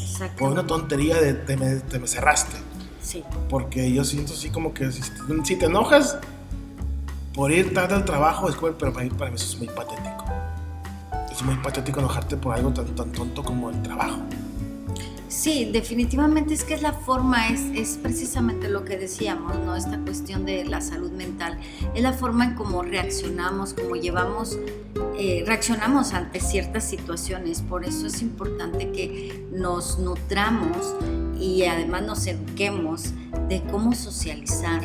Exacto. 0.00 0.36
Por 0.38 0.52
una 0.52 0.66
tontería 0.66 1.20
de 1.20 1.34
te 1.34 1.56
me, 1.56 1.76
te 1.76 1.98
me 1.98 2.06
cerraste. 2.06 2.56
Sí. 3.02 3.24
Porque 3.48 3.92
yo 3.92 4.04
siento 4.04 4.34
así 4.34 4.50
como 4.50 4.74
que 4.74 4.92
si, 4.92 5.02
si 5.44 5.56
te 5.56 5.66
enojas, 5.66 6.18
por 7.34 7.52
ir 7.52 7.72
tarde 7.72 7.94
al 7.94 8.04
trabajo, 8.04 8.48
es 8.48 8.54
como, 8.56 8.72
pero 8.72 8.92
para 8.92 9.04
mí, 9.04 9.10
para 9.10 9.30
mí 9.30 9.36
eso 9.36 9.46
es 9.46 9.58
muy 9.58 9.68
patético. 9.68 10.19
Es 11.40 11.46
muy 11.46 11.54
patético 11.54 12.00
enojarte 12.00 12.36
por 12.36 12.54
algo 12.54 12.70
tan, 12.70 12.94
tan 12.94 13.10
tonto 13.12 13.42
como 13.42 13.70
el 13.70 13.80
trabajo. 13.80 14.18
Sí, 15.28 15.70
definitivamente 15.72 16.52
es 16.52 16.64
que 16.64 16.74
es 16.74 16.82
la 16.82 16.92
forma, 16.92 17.48
es, 17.48 17.62
es, 17.74 17.96
precisamente 17.96 18.68
lo 18.68 18.84
que 18.84 18.98
decíamos, 18.98 19.58
¿no? 19.60 19.74
Esta 19.74 19.98
cuestión 20.00 20.44
de 20.44 20.66
la 20.66 20.82
salud 20.82 21.10
mental, 21.12 21.58
es 21.94 22.02
la 22.02 22.12
forma 22.12 22.44
en 22.44 22.56
cómo 22.56 22.82
reaccionamos, 22.82 23.72
cómo 23.72 23.96
llevamos, 23.96 24.58
eh, 25.18 25.42
reaccionamos 25.46 26.12
ante 26.12 26.40
ciertas 26.40 26.84
situaciones. 26.84 27.62
Por 27.62 27.86
eso 27.86 28.06
es 28.06 28.20
importante 28.20 28.92
que 28.92 29.46
nos 29.50 29.98
nutramos 29.98 30.94
y 31.40 31.64
además 31.64 32.02
nos 32.02 32.26
eduquemos 32.26 33.14
de 33.48 33.62
cómo 33.62 33.94
socializar, 33.94 34.82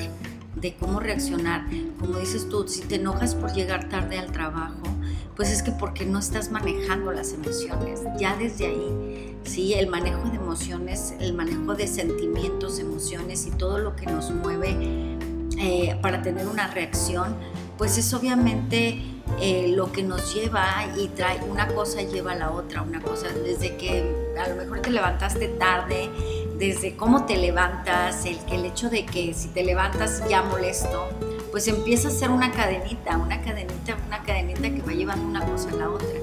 de 0.56 0.74
cómo 0.76 1.02
reaccionar. 1.02 1.66
Como 2.00 2.18
dices 2.18 2.48
tú, 2.48 2.66
si 2.66 2.80
te 2.80 2.96
enojas 2.96 3.36
por 3.36 3.52
llegar 3.52 3.90
tarde 3.90 4.18
al 4.18 4.32
trabajo, 4.32 4.95
pues 5.36 5.52
es 5.52 5.62
que 5.64 5.72
porque 5.72 6.06
no 6.06 6.20
estás 6.20 6.52
manejando 6.52 7.12
las 7.12 7.34
emociones. 7.34 8.02
Ya 8.18 8.36
desde 8.36 8.68
ahí, 8.68 9.38
sí, 9.44 9.74
el 9.74 9.88
manejo 9.88 10.30
de 10.30 10.38
emociones, 10.38 11.14
el 11.20 11.34
manejo 11.34 11.76
de 11.76 11.88
sentimientos, 11.88 12.80
emociones 12.80 13.46
y 13.46 13.52
todo 13.52 13.80
lo 13.80 13.96
que 13.96 14.06
nos 14.06 14.32
mueve 14.32 15.18
eh, 15.58 15.98
para 16.02 16.22
tener 16.22 16.48
una 16.48 16.68
reacción, 16.68 17.36
pues 17.78 17.98
es 17.98 18.14
obviamente 18.14 19.02
eh, 19.42 19.74
lo 19.76 19.92
que 19.92 20.04
nos 20.04 20.34
lleva 20.34 20.86
y 20.98 21.08
trae 21.10 21.40
una 21.50 21.68
cosa 21.68 22.02
lleva 22.02 22.34
a 22.34 22.36
la 22.36 22.52
otra, 22.52 22.82
una 22.82 23.02
cosa 23.02 23.28
desde 23.30 23.76
que 23.76 24.34
a 24.40 24.48
lo 24.50 24.56
mejor 24.56 24.82
te 24.82 24.92
levantaste 24.92 25.50
tarde, 25.50 26.10
desde 26.58 26.96
cómo 26.96 27.26
te 27.26 27.38
levantas, 27.38 28.26
el, 28.26 28.38
el 28.52 28.66
hecho 28.66 28.90
de 28.90 29.06
que 29.06 29.34
si 29.34 29.50
te 29.50 29.64
levantas 29.64 30.24
ya 30.30 30.42
molesto, 30.42 31.10
pues 31.56 31.70
empieza 31.70 32.10
a 32.10 32.12
ser 32.12 32.32
una 32.32 32.52
cadenita, 32.52 33.18
una 33.18 33.42
cadenita, 33.42 33.96
una 34.08 34.22
cadenita 34.24 34.64
que 34.64 34.82
va 34.82 34.92
llevando 34.92 35.26
una 35.26 35.46
cosa 35.46 35.70
a 35.70 35.76
la 35.76 35.90
otra. 35.90 36.20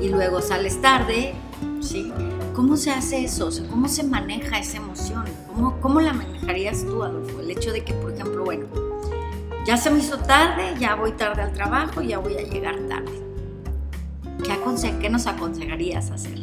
Y 0.00 0.08
luego 0.08 0.40
sales 0.40 0.80
tarde, 0.80 1.34
¿sí? 1.80 2.12
¿Cómo 2.54 2.76
se 2.76 2.92
hace 2.92 3.24
eso? 3.24 3.50
¿Cómo 3.70 3.88
se 3.88 4.04
maneja 4.04 4.56
esa 4.56 4.76
emoción? 4.76 5.24
¿Cómo, 5.48 5.80
¿Cómo 5.80 6.00
la 6.00 6.12
manejarías 6.12 6.84
tú, 6.84 7.02
Adolfo? 7.02 7.40
El 7.40 7.50
hecho 7.50 7.72
de 7.72 7.82
que, 7.82 7.92
por 7.92 8.12
ejemplo, 8.12 8.44
bueno, 8.44 8.66
ya 9.66 9.76
se 9.76 9.90
me 9.90 9.98
hizo 9.98 10.16
tarde, 10.18 10.72
ya 10.78 10.94
voy 10.94 11.10
tarde 11.10 11.42
al 11.42 11.52
trabajo, 11.52 12.00
ya 12.00 12.18
voy 12.18 12.36
a 12.36 12.42
llegar 12.42 12.76
tarde. 12.88 13.20
¿Qué, 14.44 14.98
qué 15.00 15.10
nos 15.10 15.26
aconsejarías 15.26 16.12
hacer? 16.12 16.38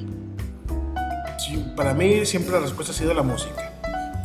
para 1.78 1.94
mí 1.94 2.26
siempre 2.26 2.52
la 2.52 2.60
respuesta 2.60 2.92
ha 2.92 2.96
sido 2.98 3.14
la 3.14 3.24
música. 3.24 3.75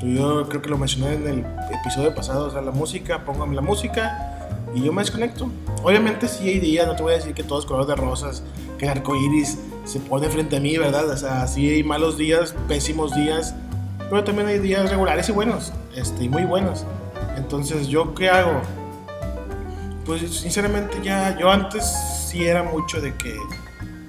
Yo 0.02 0.48
creo 0.48 0.62
que 0.62 0.68
lo 0.70 0.78
mencioné 0.78 1.14
en 1.14 1.26
el 1.26 1.46
episodio 1.74 2.14
pasado, 2.14 2.46
o 2.46 2.50
sea, 2.50 2.62
la 2.62 2.70
música, 2.70 3.24
póngame 3.24 3.54
la 3.54 3.60
música 3.60 4.56
y 4.74 4.82
yo 4.82 4.92
me 4.92 5.02
desconecto. 5.02 5.50
Obviamente 5.82 6.26
sí 6.26 6.48
hay 6.48 6.58
días, 6.58 6.86
no 6.86 6.96
te 6.96 7.02
voy 7.02 7.12
a 7.12 7.16
decir 7.16 7.34
que 7.34 7.42
todos 7.42 7.66
colores 7.66 7.88
de 7.88 7.96
rosas, 7.96 8.42
que 8.78 8.86
el 8.86 8.92
arco 8.92 9.14
iris 9.14 9.58
se 9.84 10.00
pone 10.00 10.28
frente 10.28 10.56
a 10.56 10.60
mí, 10.60 10.76
¿verdad? 10.78 11.08
O 11.10 11.16
sea, 11.16 11.46
sí 11.46 11.68
hay 11.68 11.82
malos 11.82 12.16
días, 12.16 12.54
pésimos 12.66 13.14
días, 13.14 13.54
pero 14.08 14.24
también 14.24 14.48
hay 14.48 14.58
días 14.58 14.88
regulares 14.88 15.28
y 15.28 15.32
buenos, 15.32 15.72
este, 15.94 16.24
y 16.24 16.28
muy 16.28 16.44
buenos. 16.44 16.86
Entonces, 17.36 17.88
¿yo 17.88 18.14
qué 18.14 18.30
hago? 18.30 18.60
Pues 20.06 20.22
sinceramente 20.34 20.96
ya, 21.02 21.38
yo 21.38 21.50
antes 21.50 21.84
sí 22.26 22.46
era 22.46 22.62
mucho 22.62 23.00
de 23.00 23.14
que, 23.16 23.36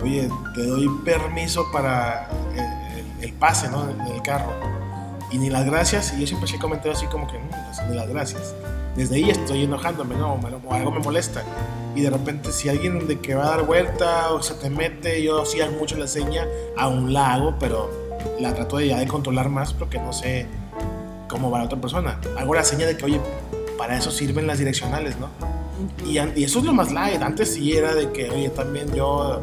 oye, 0.01 0.29
te 0.55 0.65
doy 0.65 0.89
permiso 1.03 1.65
para... 1.71 2.29
Eh, 2.55 2.81
el 3.21 3.33
pase, 3.33 3.69
¿no? 3.69 3.86
Del 3.86 4.21
carro. 4.24 4.51
Y 5.31 5.38
ni 5.38 5.50
las 5.50 5.65
gracias, 5.65 6.13
y 6.13 6.21
yo 6.21 6.27
siempre 6.27 6.50
he 6.53 6.59
comentado 6.59 6.91
así 6.91 7.05
como 7.07 7.27
que, 7.27 7.38
mm, 7.38 7.89
ni 7.89 7.95
las 7.95 8.09
gracias. 8.09 8.53
Desde 8.95 9.15
ahí 9.15 9.29
estoy 9.29 9.63
enojándome, 9.63 10.15
¿no? 10.15 10.33
O 10.33 10.73
algo 10.73 10.91
me 10.91 11.00
molesta. 11.00 11.43
Y 11.95 12.01
de 12.01 12.09
repente 12.09 12.51
si 12.51 12.67
alguien 12.67 13.07
de 13.07 13.19
que 13.19 13.35
va 13.35 13.45
a 13.45 13.50
dar 13.51 13.65
vuelta 13.65 14.31
o 14.31 14.41
se 14.41 14.53
te 14.55 14.69
mete, 14.69 15.23
yo 15.23 15.45
sí 15.45 15.61
hago 15.61 15.77
mucho 15.77 15.97
la 15.97 16.07
seña, 16.07 16.45
aún 16.77 17.13
la 17.13 17.33
hago, 17.33 17.55
pero 17.59 17.89
la 18.39 18.53
trato 18.53 18.77
de 18.77 18.88
ya 18.88 19.00
de 19.00 19.07
controlar 19.07 19.50
más 19.50 19.73
porque 19.73 19.97
no 19.97 20.11
sé 20.11 20.45
cómo 21.29 21.50
va 21.50 21.59
la 21.59 21.65
otra 21.65 21.79
persona. 21.79 22.19
Hago 22.38 22.53
la 22.53 22.63
seña 22.63 22.85
de 22.85 22.97
que, 22.97 23.05
oye, 23.05 23.21
para 23.77 23.97
eso 23.97 24.11
sirven 24.11 24.45
las 24.47 24.59
direccionales, 24.59 25.15
¿no? 25.17 25.29
Y, 26.05 26.19
y, 26.19 26.43
eso 26.43 26.59
es 26.59 26.65
lo 26.65 26.73
más 26.73 26.91
light. 26.91 27.21
Antes 27.21 27.53
sí 27.53 27.75
era 27.75 27.95
de 27.95 28.11
que, 28.11 28.29
oye, 28.29 28.50
también 28.50 28.93
yo 28.93 29.41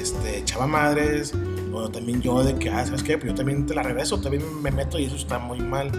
este, 0.00 0.38
echaba 0.38 0.66
madres, 0.66 1.32
o 1.72 1.88
también 1.88 2.20
yo 2.20 2.42
de 2.42 2.54
que, 2.56 2.70
ah, 2.70 2.84
¿sabes 2.84 3.02
qué? 3.02 3.18
Pues 3.18 3.30
yo 3.30 3.34
también 3.34 3.66
te 3.66 3.74
la 3.74 3.82
regreso, 3.82 4.20
también 4.20 4.62
me 4.62 4.70
meto 4.70 4.98
y 4.98 5.04
eso 5.04 5.16
está 5.16 5.38
muy 5.38 5.60
mal. 5.60 5.90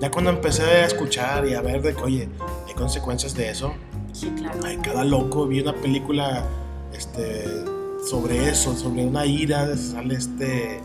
Ya 0.00 0.10
cuando 0.10 0.30
empecé 0.30 0.62
a 0.62 0.86
escuchar 0.86 1.46
y 1.46 1.54
a 1.54 1.60
ver 1.60 1.82
de 1.82 1.94
que, 1.94 2.02
oye, 2.02 2.28
hay 2.66 2.74
consecuencias 2.74 3.34
de 3.34 3.50
eso. 3.50 3.72
Sí, 4.12 4.30
claro. 4.36 4.60
Ay, 4.64 4.78
cada 4.78 5.04
loco, 5.04 5.46
vi 5.46 5.60
una 5.60 5.74
película 5.74 6.44
este, 6.92 7.44
sobre 8.04 8.48
eso, 8.48 8.74
sobre 8.74 9.04
una 9.06 9.26
ira, 9.26 9.76
sale 9.76 10.14
este, 10.14 10.80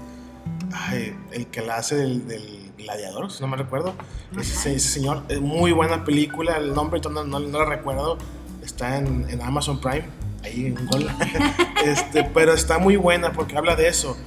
ay, 0.71 1.15
el 1.31 1.47
que 1.47 1.61
la 1.61 1.77
hace 1.77 1.95
del, 1.95 2.55
gladiador, 2.77 3.29
si 3.29 3.41
no 3.41 3.47
me 3.47 3.57
recuerdo. 3.57 3.93
Ese, 4.39 4.75
ese, 4.75 4.87
señor, 4.87 5.23
muy 5.41 5.73
buena 5.73 6.05
película, 6.05 6.57
el 6.57 6.73
nombre 6.73 7.01
no, 7.03 7.23
no, 7.25 7.39
no 7.39 7.59
lo 7.59 7.65
recuerdo, 7.65 8.17
está 8.63 8.97
en, 8.97 9.29
en 9.29 9.41
Amazon 9.41 9.81
Prime 9.81 10.05
ahí 10.43 10.75
un 10.77 10.85
gol. 10.87 11.07
este, 11.85 12.23
pero 12.23 12.53
está 12.53 12.77
muy 12.79 12.95
buena 12.95 13.31
porque 13.31 13.57
habla 13.57 13.75
de 13.75 13.87
eso, 13.87 14.17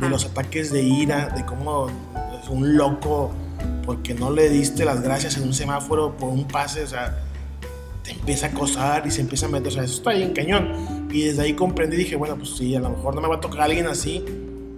de 0.00 0.08
los 0.08 0.24
ataques 0.24 0.72
de 0.72 0.82
ira, 0.82 1.28
de 1.30 1.44
cómo 1.44 1.88
es 2.42 2.48
un 2.48 2.76
loco 2.76 3.32
porque 3.84 4.14
no 4.14 4.30
le 4.30 4.50
diste 4.50 4.84
las 4.84 5.00
gracias 5.00 5.36
en 5.36 5.44
un 5.44 5.54
semáforo 5.54 6.16
por 6.16 6.28
un 6.28 6.46
pase, 6.46 6.82
o 6.82 6.86
sea, 6.86 7.22
te 8.02 8.12
empieza 8.12 8.46
a 8.46 8.50
acosar 8.50 9.06
y 9.06 9.10
se 9.10 9.20
empieza 9.20 9.46
a 9.46 9.48
meter, 9.48 9.68
o 9.68 9.70
sea, 9.70 9.84
eso 9.84 9.94
está 9.94 10.10
ahí 10.10 10.22
en 10.22 10.32
cañón. 10.32 11.08
Y 11.10 11.24
desde 11.24 11.42
ahí 11.42 11.54
comprendí 11.54 11.96
y 11.96 12.00
dije, 12.00 12.16
bueno, 12.16 12.36
pues 12.36 12.50
sí, 12.50 12.74
a 12.74 12.80
lo 12.80 12.90
mejor 12.90 13.14
no 13.14 13.20
me 13.20 13.28
va 13.28 13.36
a 13.36 13.40
tocar 13.40 13.62
alguien 13.62 13.86
así, 13.86 14.24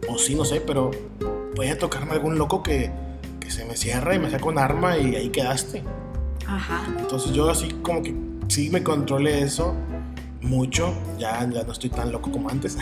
o 0.08 0.16
sí, 0.16 0.34
no 0.34 0.44
sé, 0.44 0.60
pero 0.60 0.90
puede 1.56 1.74
tocarme 1.74 2.12
algún 2.12 2.38
loco 2.38 2.62
que, 2.62 2.92
que 3.40 3.50
se 3.50 3.64
me 3.64 3.76
cierra 3.76 4.14
y 4.14 4.18
me 4.18 4.30
saca 4.30 4.44
un 4.44 4.58
arma 4.58 4.96
y 4.96 5.16
ahí 5.16 5.30
quedaste. 5.30 5.82
Ajá. 6.46 6.86
Entonces 6.98 7.32
yo 7.32 7.50
así 7.50 7.68
como 7.82 8.02
que 8.02 8.14
sí 8.48 8.70
me 8.70 8.82
controlé 8.82 9.42
eso 9.42 9.74
mucho, 10.42 10.94
ya, 11.18 11.48
ya 11.50 11.62
no 11.64 11.72
estoy 11.72 11.90
tan 11.90 12.12
loco 12.12 12.30
como 12.30 12.48
antes. 12.48 12.76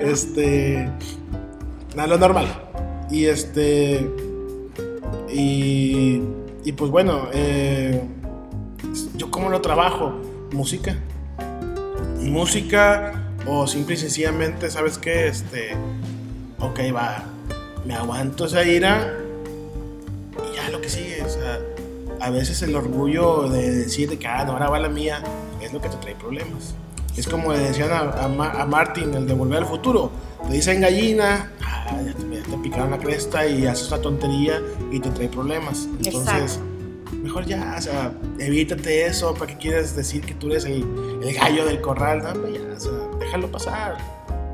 Este, 0.00 0.88
nada, 1.96 2.08
lo 2.08 2.18
normal. 2.18 2.46
Y 3.10 3.26
este, 3.26 4.08
y, 5.28 6.22
y 6.64 6.72
pues 6.72 6.90
bueno, 6.90 7.28
eh, 7.32 8.00
yo 9.16 9.30
cómo 9.30 9.50
lo 9.50 9.60
trabajo, 9.60 10.12
música. 10.52 10.96
música 12.20 13.12
o 13.46 13.66
simple 13.66 13.94
y 13.94 13.98
sencillamente, 13.98 14.70
¿sabes 14.70 14.98
qué? 14.98 15.26
Este, 15.26 15.72
ok, 16.60 16.80
va, 16.94 17.24
me 17.84 17.94
aguanto 17.94 18.46
esa 18.46 18.64
ira 18.64 19.18
y 20.52 20.56
ya 20.56 20.70
lo 20.70 20.80
que 20.80 20.88
sigue, 20.88 21.22
o 21.22 21.28
sea, 21.28 21.58
a 22.20 22.30
veces 22.30 22.62
el 22.62 22.76
orgullo 22.76 23.48
de 23.48 23.70
decir 23.70 24.16
que, 24.18 24.26
ah, 24.28 24.44
no, 24.44 24.52
ahora 24.52 24.68
va 24.68 24.78
la 24.78 24.88
mía, 24.88 25.22
es 25.72 25.74
lo 25.74 25.80
que 25.80 25.88
te 25.88 25.96
trae 25.96 26.14
problemas. 26.14 26.74
Es 27.16 27.26
como 27.26 27.52
le 27.52 27.58
decían 27.58 27.90
a, 27.90 28.24
a, 28.24 28.66
Martin, 28.66 29.14
el 29.14 29.26
de 29.26 29.34
Volver 29.34 29.58
al 29.58 29.66
Futuro, 29.66 30.10
te 30.46 30.54
dicen 30.54 30.80
gallina, 30.80 31.52
ah, 31.62 32.00
ya, 32.04 32.14
te, 32.14 32.58
picaron 32.62 32.90
la 32.90 32.98
cresta 32.98 33.46
y 33.46 33.66
haces 33.66 33.88
una 33.88 34.00
tontería 34.00 34.62
y 34.90 34.98
te 34.98 35.10
trae 35.10 35.28
problemas. 35.28 35.88
Entonces, 36.02 36.58
mejor 37.22 37.44
ya, 37.44 37.76
o 37.78 37.82
sea, 37.82 38.12
evítate 38.38 39.06
eso, 39.06 39.34
¿para 39.34 39.46
qué 39.46 39.58
quieres 39.58 39.94
decir 39.94 40.22
que 40.22 40.34
tú 40.34 40.50
eres 40.50 40.64
el, 40.64 40.86
el 41.22 41.34
gallo 41.34 41.66
del 41.66 41.80
corral? 41.80 42.22
No, 42.22 42.48
ya, 42.48 42.60
o 42.74 42.80
sea, 42.80 42.92
déjalo 43.20 43.50
pasar, 43.50 43.98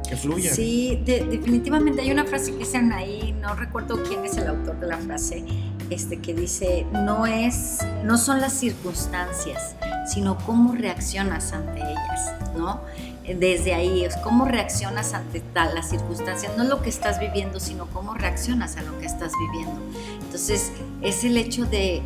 que 0.09 0.17
fluya. 0.17 0.53
Sí, 0.53 1.01
definitivamente 1.05 2.03
hay 2.03 2.11
una 2.11 2.25
frase 2.25 2.53
que 2.53 2.59
dicen 2.59 2.93
ahí, 2.93 3.37
no 3.41 3.55
recuerdo 3.55 4.03
quién 4.03 4.25
es 4.25 4.37
el 4.37 4.49
autor 4.49 4.81
de 4.81 4.87
la 4.89 4.99
frase, 4.99 5.45
este, 5.91 6.19
que 6.19 6.35
dice, 6.35 6.87
no, 6.93 7.25
es, 7.27 7.79
no 8.05 8.19
son 8.19 8.41
las 8.41 8.53
circunstancias, 8.53 9.77
sino 10.09 10.39
cómo 10.39 10.75
reaccionas 10.75 11.53
ante 11.53 11.81
ellas, 11.81 12.33
¿no? 12.57 12.81
Desde 13.25 13.75
ahí 13.75 14.05
es 14.05 14.17
cómo 14.19 14.47
reaccionas 14.47 15.13
ante 15.13 15.41
tal, 15.41 15.75
las 15.75 15.91
circunstancias, 15.91 16.57
no 16.57 16.65
lo 16.65 16.81
que 16.81 16.89
estás 16.89 17.21
viviendo, 17.21 17.61
sino 17.61 17.87
cómo 17.87 18.15
reaccionas 18.15 18.77
a 18.77 18.83
lo 18.83 18.99
que 18.99 19.07
estás 19.07 19.33
viviendo. 19.39 19.81
Entonces, 20.23 20.73
es 21.03 21.25
el 21.25 21.37
hecho 21.37 21.67
de 21.67 22.03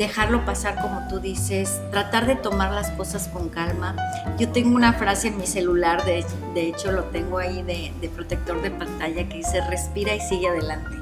dejarlo 0.00 0.46
pasar 0.46 0.80
como 0.80 1.06
tú 1.08 1.20
dices, 1.20 1.78
tratar 1.90 2.26
de 2.26 2.34
tomar 2.34 2.72
las 2.72 2.90
cosas 2.92 3.28
con 3.28 3.50
calma. 3.50 3.94
Yo 4.38 4.48
tengo 4.48 4.74
una 4.74 4.94
frase 4.94 5.28
en 5.28 5.36
mi 5.36 5.46
celular, 5.46 6.06
de, 6.06 6.24
de 6.54 6.68
hecho 6.68 6.90
lo 6.90 7.04
tengo 7.04 7.36
ahí 7.36 7.62
de, 7.62 7.92
de, 8.00 8.08
protector 8.08 8.62
de 8.62 8.70
pantalla, 8.70 9.28
que 9.28 9.36
dice, 9.36 9.60
respira 9.68 10.14
y 10.14 10.20
sigue 10.20 10.48
adelante. 10.48 10.96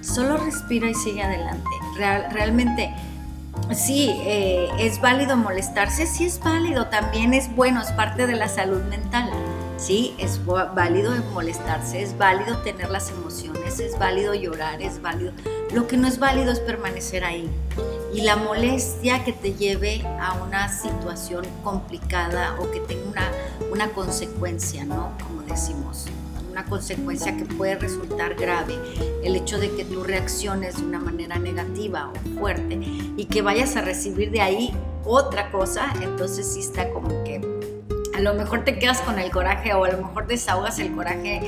Solo 0.00 0.36
respira 0.36 0.90
y 0.90 0.94
sigue 0.94 1.22
adelante. 1.22 1.70
Real, 1.96 2.26
realmente, 2.32 2.92
sí, 3.72 4.10
eh, 4.24 4.68
es 4.78 5.00
válido 5.00 5.36
molestarse, 5.36 6.06
sí 6.06 6.24
es 6.24 6.40
válido, 6.40 6.86
también 6.86 7.34
es 7.34 7.54
bueno, 7.54 7.80
es 7.80 7.92
parte 7.92 8.26
de 8.26 8.34
la 8.34 8.48
salud 8.48 8.82
mental. 8.84 9.30
Sí, 9.76 10.14
es 10.18 10.40
válido 10.46 11.12
molestarse, 11.32 12.00
es 12.00 12.16
válido 12.16 12.58
tener 12.58 12.90
las 12.90 13.10
emociones, 13.10 13.80
es 13.80 13.98
válido 13.98 14.32
llorar, 14.32 14.80
es 14.80 15.02
válido. 15.02 15.32
Lo 15.72 15.88
que 15.88 15.96
no 15.96 16.06
es 16.06 16.18
válido 16.18 16.52
es 16.52 16.60
permanecer 16.60 17.24
ahí 17.24 17.50
y 18.14 18.20
la 18.20 18.36
molestia 18.36 19.24
que 19.24 19.32
te 19.32 19.54
lleve 19.54 20.06
a 20.20 20.34
una 20.34 20.68
situación 20.68 21.44
complicada 21.64 22.56
o 22.60 22.70
que 22.70 22.80
tenga 22.80 23.10
una, 23.10 23.30
una 23.72 23.88
consecuencia, 23.88 24.84
¿no? 24.84 25.12
Como 25.26 25.42
decimos, 25.42 26.06
una 26.54 26.64
consecuencia 26.64 27.36
que 27.36 27.44
puede 27.44 27.74
resultar 27.76 28.34
grave. 28.34 28.74
El 29.22 29.36
hecho 29.36 29.58
de 29.58 29.70
que 29.74 29.84
tú 29.84 30.04
reacciones 30.04 30.76
de 30.76 30.84
una 30.84 30.98
manera 30.98 31.38
negativa 31.38 32.10
o 32.10 32.38
fuerte 32.38 32.78
y 33.16 33.24
que 33.26 33.42
vayas 33.42 33.76
a 33.76 33.80
recibir 33.80 34.30
de 34.30 34.40
ahí 34.40 34.74
otra 35.04 35.50
cosa, 35.50 35.92
entonces 36.00 36.52
sí 36.52 36.60
está 36.60 36.90
como 36.90 37.08
que 37.24 37.40
a 38.14 38.20
lo 38.20 38.34
mejor 38.34 38.64
te 38.64 38.78
quedas 38.78 39.00
con 39.00 39.18
el 39.18 39.30
coraje 39.30 39.74
o 39.74 39.84
a 39.84 39.90
lo 39.90 39.98
mejor 39.98 40.28
desahogas 40.28 40.78
el 40.78 40.94
coraje 40.94 41.42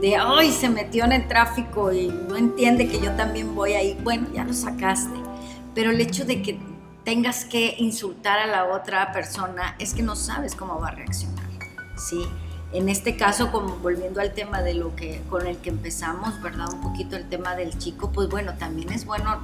de, 0.00 0.16
ay, 0.16 0.52
se 0.52 0.68
metió 0.68 1.04
en 1.04 1.12
el 1.12 1.26
tráfico 1.26 1.92
y 1.92 2.06
no 2.06 2.36
entiende 2.36 2.88
que 2.88 3.00
yo 3.00 3.10
también 3.12 3.54
voy 3.54 3.72
ahí. 3.72 3.98
Bueno, 4.02 4.28
ya 4.32 4.44
lo 4.44 4.52
sacaste 4.52 5.22
pero 5.74 5.90
el 5.90 6.00
hecho 6.00 6.24
de 6.24 6.42
que 6.42 6.58
tengas 7.04 7.44
que 7.44 7.74
insultar 7.78 8.38
a 8.38 8.46
la 8.46 8.64
otra 8.66 9.12
persona 9.12 9.74
es 9.78 9.94
que 9.94 10.02
no 10.02 10.16
sabes 10.16 10.54
cómo 10.54 10.80
va 10.80 10.88
a 10.88 10.92
reaccionar, 10.92 11.44
¿sí? 11.96 12.24
En 12.72 12.88
este 12.88 13.16
caso, 13.16 13.52
como 13.52 13.76
volviendo 13.76 14.20
al 14.20 14.32
tema 14.32 14.62
de 14.62 14.72
lo 14.72 14.96
que 14.96 15.20
con 15.28 15.46
el 15.46 15.58
que 15.58 15.68
empezamos, 15.68 16.40
¿verdad? 16.40 16.72
Un 16.72 16.80
poquito 16.80 17.16
el 17.16 17.28
tema 17.28 17.54
del 17.54 17.76
chico, 17.76 18.10
pues 18.12 18.30
bueno, 18.30 18.54
también 18.58 18.90
es 18.92 19.04
bueno 19.04 19.40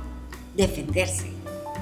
defenderse. 0.56 1.30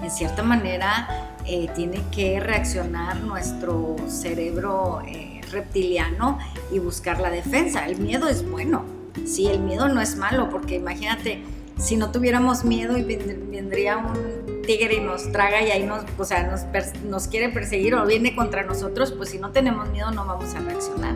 En 0.02 0.10
cierta 0.10 0.42
manera, 0.42 1.36
eh, 1.46 1.68
tiene 1.76 2.02
que 2.10 2.40
reaccionar 2.40 3.20
nuestro 3.20 3.94
cerebro 4.08 5.00
eh, 5.06 5.40
reptiliano 5.52 6.38
y 6.72 6.80
buscar 6.80 7.20
la 7.20 7.30
defensa. 7.30 7.86
El 7.86 7.98
miedo 7.98 8.28
es 8.28 8.48
bueno, 8.48 8.84
sí, 9.24 9.46
el 9.46 9.60
miedo 9.60 9.88
no 9.88 10.00
es 10.00 10.16
malo, 10.16 10.50
porque 10.50 10.74
imagínate, 10.74 11.42
si 11.78 11.96
no 11.96 12.10
tuviéramos 12.10 12.64
miedo 12.64 12.98
y 12.98 13.04
vendría 13.04 13.98
un 13.98 14.62
tigre 14.62 14.96
y 14.96 15.00
nos 15.00 15.30
traga 15.30 15.62
y 15.62 15.70
ahí 15.70 15.84
nos, 15.84 16.04
o 16.18 16.24
sea, 16.24 16.42
nos, 16.42 16.62
nos, 17.04 17.28
quiere 17.28 17.50
perseguir 17.50 17.94
o 17.94 18.04
viene 18.04 18.34
contra 18.34 18.64
nosotros, 18.64 19.12
pues 19.12 19.30
si 19.30 19.38
no 19.38 19.52
tenemos 19.52 19.88
miedo 19.90 20.10
no 20.10 20.26
vamos 20.26 20.52
a 20.54 20.58
reaccionar 20.58 21.14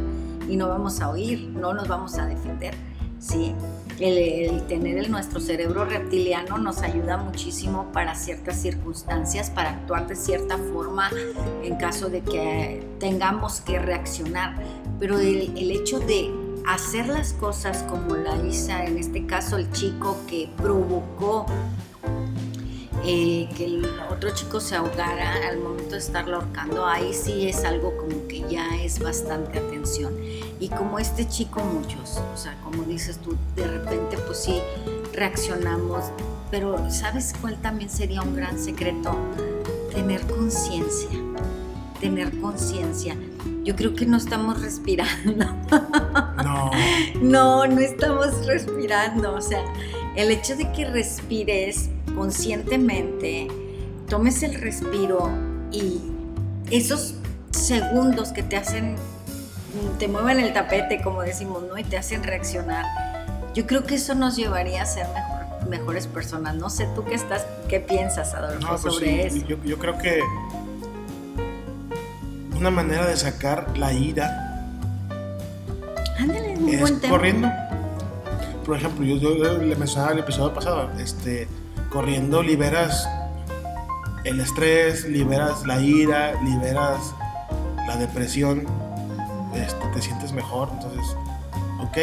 y 0.51 0.57
no 0.57 0.69
vamos 0.69 1.01
a 1.01 1.09
oír, 1.09 1.49
no 1.49 1.73
nos 1.73 1.87
vamos 1.89 2.19
a 2.19 2.27
defender, 2.27 2.75
¿sí? 3.19 3.55
El, 4.01 4.67
tener 4.67 4.99
el, 4.99 5.11
nuestro 5.11 5.41
cerebro 5.41 5.85
reptiliano 5.85 6.59
nos 6.59 6.83
ayuda 6.83 7.19
muchísimo 7.19 7.93
para 7.93 8.15
ciertas 8.15 8.57
circunstancias, 8.61 9.51
para 9.51 9.71
actuar 9.71 10.09
de 10.09 10.17
cierta 10.17 10.59
forma 10.59 11.11
en 11.63 11.77
caso 11.77 12.09
de 12.09 12.23
que 12.23 12.83
tengamos 12.99 13.61
que 13.61 13.79
reaccionar. 13.79 14.55
Pero 14.99 15.19
el, 15.19 15.57
el 15.57 15.71
hecho 15.71 16.01
de 16.01 16.31
hacer 16.67 17.09
las 17.09 17.35
cosas 17.35 17.83
como 17.85 18.17
la 18.17 18.37
hizo 18.47 18.73
en 18.73 18.99
este 18.99 19.27
caso 19.27 19.57
el 19.57 19.71
chico 19.71 20.17
que 20.27 20.49
provocó 20.57 21.47
eh, 23.05 23.49
que 23.57 23.65
el 23.65 23.87
otro 24.11 24.31
chico 24.31 24.61
se 24.61 24.77
ahogara 24.77 25.49
al 25.49 25.59
momento 25.59 25.93
de 25.93 25.99
estarlo 25.99 26.37
ahorcando, 26.37 26.87
ahí 26.87 27.13
sí 27.15 27.49
es 27.49 27.65
algo 27.65 27.97
como 27.97 28.27
que 28.29 28.45
ya 28.49 28.83
es 28.83 28.99
bastante 28.99 29.59
atención. 29.59 30.15
Y 30.59 30.69
como 30.69 30.99
este 30.99 31.29
chico 31.29 31.61
muchos, 31.61 32.21
o 32.33 32.37
sea, 32.37 32.57
como 32.63 32.83
dices 32.85 33.19
tú, 33.19 33.37
de 33.57 33.67
repente 33.67 34.19
pues 34.19 34.39
sí 34.39 34.61
reaccionamos, 35.13 36.05
pero 36.51 36.91
¿sabes 36.91 37.33
cuál 37.41 37.61
también 37.61 37.91
sería 37.91 38.23
un 38.23 38.37
gran 38.37 38.59
secreto? 38.59 39.17
Tener 39.93 40.21
conciencia, 40.27 41.11
tener 42.01 42.39
conciencia 42.41 43.17
yo 43.65 43.77
creo 43.77 43.95
que 43.95 44.07
no 44.07 44.17
estamos 44.17 44.61
respirando. 44.61 45.45
No. 46.43 46.71
no, 47.21 47.67
no 47.67 47.81
estamos 47.81 48.47
respirando. 48.47 49.35
O 49.35 49.41
sea, 49.41 49.63
el 50.17 50.31
hecho 50.31 50.57
de 50.57 50.71
que 50.73 50.87
respires 50.87 51.91
conscientemente, 52.15 53.49
tomes 54.09 54.43
el 54.43 54.55
respiro 54.55 55.31
y 55.73 56.01
esos 56.71 57.15
segundos 57.51 58.33
que 58.33 58.43
te 58.43 58.57
hacen, 58.57 58.97
te 59.99 60.09
mueven 60.09 60.41
el 60.41 60.53
tapete, 60.53 61.01
como 61.03 61.23
decimos, 61.23 61.63
¿no? 61.63 61.79
Y 61.79 61.85
te 61.85 61.97
hacen 61.97 62.23
reaccionar. 62.23 62.85
Yo 63.55 63.67
creo 63.67 63.85
que 63.85 63.97
eso 63.97 64.15
nos 64.15 64.37
llevaría 64.37 64.83
a 64.83 64.87
ser 64.87 65.07
mejores 65.69 66.07
personas. 66.07 66.55
No 66.57 66.71
sé, 66.71 66.89
tú 66.95 67.05
qué 67.05 67.15
estás, 67.15 67.47
qué 67.69 67.81
piensas, 67.81 68.35
Adolfo, 68.35 68.69
pues 68.69 68.81
sobre 68.81 69.27
eso. 69.27 69.47
Yo, 69.47 69.63
yo 69.65 69.79
creo 69.79 69.99
que 69.99 70.21
una 72.57 72.71
manera 72.71 73.07
de 73.07 73.17
sacar 73.17 73.77
la 73.79 73.93
ira 73.93 74.51
Ándale, 76.19 76.53
es 76.53 76.81
buen 76.81 77.01
corriendo. 77.01 77.49
Por 78.67 78.77
ejemplo, 78.77 79.05
yo, 79.05 79.59
le 79.59 79.75
mencionaba 79.75 80.13
el 80.13 80.19
episodio 80.19 80.53
pasado, 80.53 80.91
este, 80.99 81.49
corriendo 81.91 82.43
liberas 82.43 83.09
el 84.25 84.41
estrés, 84.41 85.05
liberas 85.09 85.67
la 85.67 85.81
ira, 85.81 86.41
liberas 86.43 87.15
la 87.87 87.97
depresión, 87.97 88.67
este, 89.55 89.87
te 89.95 90.03
sientes 90.03 90.33
mejor. 90.33 90.69
Entonces, 90.73 91.17
ok, 91.83 91.99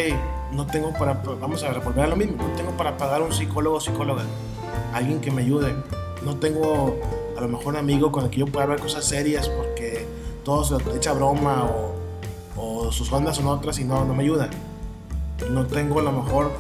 no 0.52 0.66
tengo 0.66 0.94
para, 0.94 1.14
vamos 1.14 1.64
a 1.64 1.72
volver 1.80 2.06
a 2.06 2.08
lo 2.08 2.16
mismo, 2.16 2.36
no 2.38 2.54
tengo 2.56 2.72
para 2.72 2.98
pagar 2.98 3.22
un 3.22 3.32
psicólogo 3.32 3.78
o 3.78 3.82
psicóloga, 3.82 4.24
alguien 4.94 5.22
que 5.22 5.32
me 5.32 5.44
ayude. 5.44 5.76
No 6.24 6.36
tengo 6.38 6.98
a 7.38 7.42
lo 7.42 7.48
mejor 7.48 7.68
un 7.68 7.78
amigo 7.78 8.12
con 8.12 8.26
el 8.26 8.30
que 8.30 8.40
yo 8.40 8.48
pueda 8.48 8.64
hablar 8.64 8.80
cosas 8.80 9.06
serias 9.06 9.48
porque 9.48 10.06
todos 10.44 10.74
echa 10.96 11.14
broma 11.14 11.70
o, 12.58 12.92
sus 12.92 13.12
bandas 13.12 13.36
son 13.36 13.48
otras 13.48 13.80
y 13.80 13.84
no, 13.84 14.06
no 14.06 14.14
me 14.14 14.24
ayudan. 14.24 14.50
No 15.52 15.68
tengo 15.68 16.00
a 16.00 16.04
lo 16.04 16.12
mejor, 16.12 16.52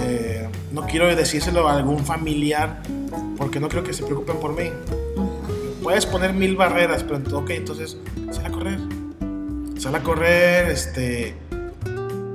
eh, 0.00 0.48
no 0.72 0.82
quiero 0.82 1.14
decírselo 1.14 1.68
a 1.68 1.76
algún 1.76 2.04
familiar 2.04 2.82
porque 3.36 3.60
no 3.60 3.68
creo 3.68 3.82
que 3.82 3.92
se 3.92 4.04
preocupen 4.04 4.36
por 4.38 4.54
mí. 4.54 4.70
Puedes 5.82 6.06
poner 6.06 6.32
mil 6.32 6.56
barreras, 6.56 7.02
pero 7.02 7.16
entonces 7.16 7.96
sal 8.30 8.46
a 8.46 8.50
correr. 8.50 8.78
Sal 9.78 9.94
a 9.94 10.02
correr, 10.02 10.70
este. 10.70 11.34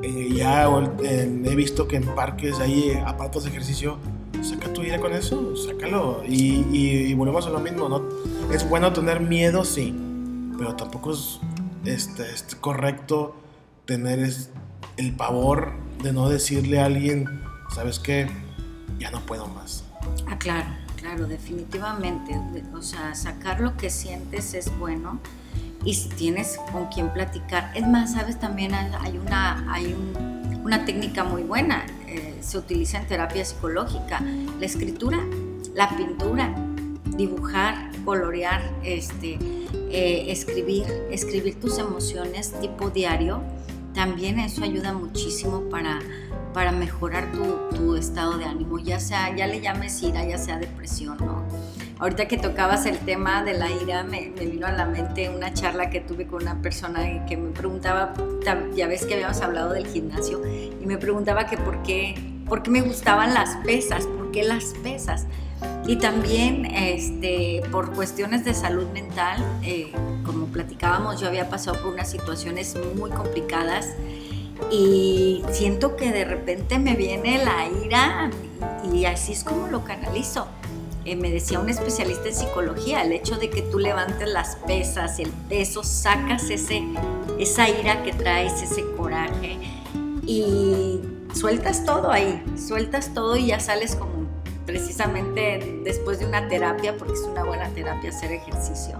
Eh, 0.04 0.30
ya 0.34 0.67
eh, 1.04 1.41
he 1.45 1.56
visto 1.56 1.88
que 1.88 1.95
en 1.95 2.04
parques 2.15 2.60
hay 2.60 2.99
aparatos 3.06 3.43
de 3.43 3.49
ejercicio 3.49 3.97
saca 4.41 4.71
tu 4.73 4.84
ira 4.84 4.99
con 4.99 5.13
eso, 5.13 5.56
sácalo. 5.56 6.21
Y, 6.28 6.65
y, 6.71 7.13
volvemos 7.15 7.47
a 7.47 7.49
lo 7.49 7.60
mismo, 7.60 7.89
¿no? 7.89 8.04
Es 8.54 8.67
bueno 8.67 8.93
tener 8.93 9.19
miedo, 9.19 9.65
sí 9.65 9.95
pero 10.58 10.75
tampoco 10.75 11.12
es, 11.12 11.39
este, 11.86 12.23
correcto 12.60 13.36
tener 13.86 14.28
el 14.97 15.15
pavor 15.15 15.73
de 16.01 16.13
no 16.13 16.30
decirle 16.30 16.80
a 16.80 16.86
alguien, 16.86 17.41
¿sabes 17.73 17.99
qué? 17.99 18.30
Ya 18.99 19.12
no 19.12 19.21
puedo 19.21 19.47
más. 19.47 19.84
Ah, 20.28 20.38
claro, 20.38 20.69
claro, 20.95 21.28
definitivamente. 21.28 22.39
O 22.73 22.82
sea, 22.82 23.15
sacar 23.15 23.60
lo 23.60 23.75
que 23.78 23.89
sientes 23.89 24.54
es 24.54 24.75
bueno 24.78 25.19
y 25.84 25.93
si 25.93 26.10
tienes 26.10 26.58
con 26.71 26.88
quién 26.88 27.13
platicar. 27.13 27.71
Es 27.75 27.88
más, 27.88 28.13
sabes, 28.13 28.39
también 28.39 28.73
hay 28.73 29.17
una, 29.17 29.71
hay 29.71 29.95
una 30.63 30.84
técnica 30.84 31.23
muy 31.23 31.43
buena, 31.43 31.86
eh, 32.08 32.39
se 32.41 32.58
utiliza 32.58 32.97
en 32.97 33.08
terapia 33.08 33.45
psicológica, 33.45 34.21
la 34.60 34.65
escritura, 34.65 35.19
la 35.75 35.95
pintura, 35.95 36.56
dibujar, 37.15 37.91
colorear, 38.04 38.62
este, 38.84 39.38
eh, 39.91 40.25
escribir, 40.32 40.86
escribir 41.12 41.60
tus 41.60 41.78
emociones 41.78 42.54
tipo 42.60 42.89
diario, 42.89 43.43
también 43.93 44.39
eso 44.39 44.63
ayuda 44.63 44.91
muchísimo 44.91 45.69
para, 45.69 45.99
para 46.56 46.72
mejorar 46.72 47.30
tu, 47.34 47.76
tu, 47.76 47.96
estado 47.98 48.38
de 48.38 48.46
ánimo, 48.46 48.80
ya 48.80 48.98
sea, 48.98 49.36
ya 49.36 49.46
le 49.46 49.60
llames 49.60 50.02
ira, 50.02 50.24
ya 50.24 50.38
sea 50.38 50.58
depresión, 50.58 51.18
¿no? 51.18 51.44
Ahorita 52.00 52.30
que 52.30 52.38
tocabas 52.38 52.86
el 52.86 52.98
tema 53.00 53.44
de 53.44 53.56
la 53.56 53.70
ira, 53.70 54.06
me, 54.06 54.30
vino 54.30 54.65
a 54.65 54.72
la 54.72 54.86
mente 54.86 55.30
una 55.30 55.54
charla 55.54 55.89
que 55.89 56.00
tuve 56.00 56.28
con 56.28 56.44
una 56.44 56.62
persona 56.62 57.26
que 57.26 57.36
me 57.36 57.52
preguntaba, 57.52 58.13
ya 58.74 58.88
ves 58.88 59.06
que 59.06 59.15
habíamos 59.15 59.41
hablado 59.41 59.74
del 59.74 59.86
gimnasio, 59.86 60.41
y 60.48 60.86
me 60.86 60.98
preguntaba 60.98 61.46
que 61.46 61.58
por 61.58 61.84
qué, 61.84 62.15
por 62.48 62.63
qué 62.63 62.72
me 62.72 62.82
gustaban 62.82 63.34
las 63.34 63.58
pesas, 63.65 64.08
por 64.08 64.32
qué 64.32 64.44
las 64.44 64.63
pesas. 64.82 65.28
Y 65.88 65.98
también 65.98 66.65
este, 66.68 67.63
por 67.70 67.91
cuestiones 67.94 68.46
de 68.46 68.54
salud 68.54 68.88
mental, 68.94 69.44
eh, 69.62 69.91
como 70.24 70.46
platicábamos, 70.48 71.20
yo 71.20 71.28
había 71.28 71.50
pasado 71.50 71.82
por 71.82 71.94
unas 71.94 72.10
situaciones 72.10 72.78
muy 72.96 73.12
complicadas 73.12 73.89
y 74.72 75.44
siento 75.52 75.96
que 75.96 76.12
de 76.12 76.26
repente 76.26 76.80
me 76.80 76.96
viene 76.96 77.44
la 77.44 77.68
ira 77.86 78.30
y 78.91 79.06
así 79.06 79.34
es 79.34 79.44
como 79.44 79.68
lo 79.68 79.84
canalizo. 79.84 80.48
Eh, 81.06 81.15
me 81.15 81.30
decía 81.30 81.60
un 81.60 81.70
especialista 81.70 82.30
en 82.30 82.36
psicología, 82.36 83.04
el 83.04 83.12
hecho 83.12 83.38
de 83.38 83.52
que 83.52 83.62
tú 83.62 83.78
levantes 83.78 84.28
las 84.28 84.56
pesas, 84.68 85.20
el 85.20 85.30
peso, 85.30 85.84
sacas 85.84 86.50
ese, 86.50 86.84
esa 87.39 87.70
ira 87.70 88.02
que 88.02 88.12
traes, 88.12 88.63
ese 88.63 88.84
coraje 88.98 89.60
y 90.26 91.02
sueltas 91.34 91.86
todo 91.86 92.10
ahí, 92.10 92.44
sueltas 92.58 93.13
todo 93.13 93.38
y 93.38 93.48
ya 93.48 93.60
sales 93.60 93.96
como 93.96 94.26
precisamente 94.65 95.82
después 95.84 96.20
de 96.20 96.26
una 96.26 96.48
terapia, 96.48 96.98
porque 96.98 97.13
es 97.13 97.22
una 97.22 97.44
buena 97.44 97.70
terapia 97.70 98.10
hacer 98.10 98.32
ejercicio. 98.32 99.00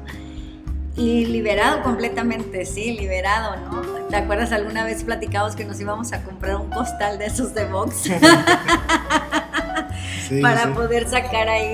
Y 0.96 1.26
liberado 1.26 1.82
completamente, 1.82 2.66
sí, 2.66 2.92
liberado, 2.92 3.56
¿no? 3.58 3.95
¿Te 4.10 4.16
acuerdas 4.16 4.52
alguna 4.52 4.84
vez 4.84 5.04
platicamos 5.04 5.56
que 5.56 5.66
nos 5.66 5.80
íbamos 5.80 6.14
a 6.14 6.24
comprar 6.24 6.58
un 6.58 6.70
costal 6.70 7.18
de 7.18 7.26
esos 7.26 7.54
de 7.54 7.66
box? 7.66 8.10
para 10.42 10.74
poder 10.74 11.08
sacar 11.08 11.50
ahí 11.50 11.74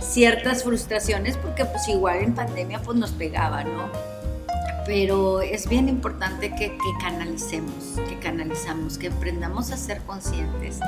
ciertas 0.00 0.62
frustraciones, 0.62 1.36
porque 1.36 1.64
pues 1.64 1.88
igual 1.88 2.18
en 2.18 2.34
pandemia 2.34 2.80
pues 2.80 2.98
nos 2.98 3.12
pegaba, 3.12 3.64
¿no? 3.64 3.88
Pero 4.86 5.40
es 5.40 5.66
bien 5.66 5.88
importante 5.88 6.50
que, 6.50 6.72
que 6.72 6.92
canalicemos, 7.00 7.98
que 8.08 8.18
canalizamos, 8.18 8.98
que 8.98 9.08
aprendamos 9.08 9.72
a 9.72 9.78
ser 9.78 10.02
conscientes, 10.02 10.78